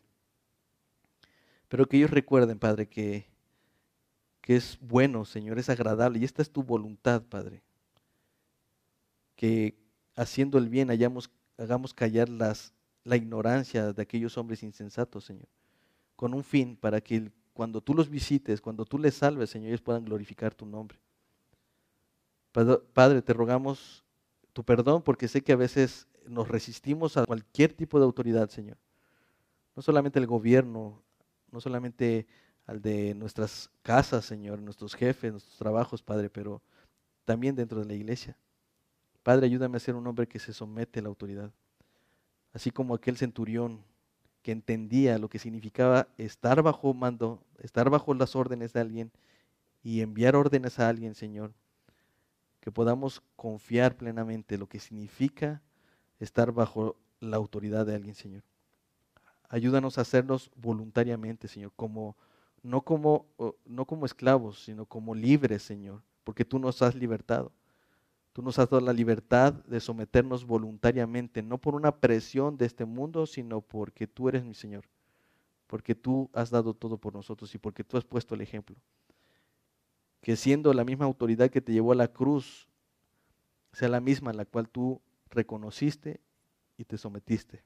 [1.67, 3.27] Pero que ellos recuerden, Padre, que,
[4.41, 7.61] que es bueno, Señor, es agradable y esta es tu voluntad, Padre.
[9.35, 9.82] Que
[10.15, 15.47] haciendo el bien hagamos callar la ignorancia de aquellos hombres insensatos, Señor,
[16.15, 19.81] con un fin para que cuando tú los visites, cuando tú les salves, Señor, ellos
[19.81, 20.99] puedan glorificar tu nombre.
[22.93, 24.03] Padre, te rogamos
[24.53, 28.77] tu perdón porque sé que a veces nos resistimos a cualquier tipo de autoridad, Señor.
[29.75, 31.01] No solamente el gobierno,
[31.51, 32.27] no solamente
[32.65, 36.61] al de nuestras casas, Señor, nuestros jefes, nuestros trabajos, Padre, pero
[37.25, 38.37] también dentro de la iglesia.
[39.23, 41.51] Padre, ayúdame a ser un hombre que se somete a la autoridad.
[42.51, 43.81] Así como aquel centurión
[44.41, 49.11] que entendía lo que significaba estar bajo mando, estar bajo las órdenes de alguien
[49.81, 51.53] y enviar órdenes a alguien, Señor.
[52.59, 55.61] Que podamos confiar plenamente lo que significa
[56.19, 58.43] estar bajo la autoridad de alguien, Señor.
[59.47, 62.17] Ayúdanos a hacernos voluntariamente, Señor, como
[62.61, 63.25] no como
[63.65, 67.51] no como esclavos, sino como libres, Señor, porque tú nos has libertado.
[68.33, 72.83] Tú nos has dado la libertad de someternos voluntariamente, no por una presión de este
[72.83, 74.85] mundo, sino porque tú eres mi Señor,
[75.67, 78.75] porque tú has dado todo por nosotros y porque tú has puesto el ejemplo.
[80.19, 82.67] Que siendo la misma autoridad que te llevó a la cruz,
[83.71, 86.19] sea la misma la cual tú reconociste
[86.75, 87.63] y te sometiste.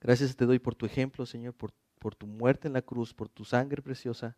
[0.00, 3.44] Gracias te doy por tu ejemplo, Señor, por tu muerte en la cruz, por tu
[3.44, 4.36] sangre preciosa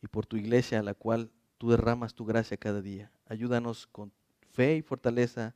[0.00, 3.12] y por tu iglesia a la cual tú derramas tu gracia cada día.
[3.26, 4.10] Ayúdanos con
[4.50, 5.54] fe y fortaleza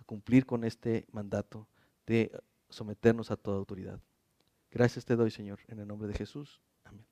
[0.00, 1.68] a cumplir con este mandato
[2.08, 2.32] de
[2.68, 4.00] someternos a toda autoridad.
[4.72, 6.60] Gracias te doy, Señor, en el nombre de Jesús.
[6.82, 7.06] Amén.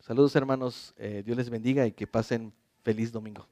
[0.00, 0.92] Saludos, hermanos.
[0.96, 3.46] Eh, Dios les bendiga y que pasen feliz domingo.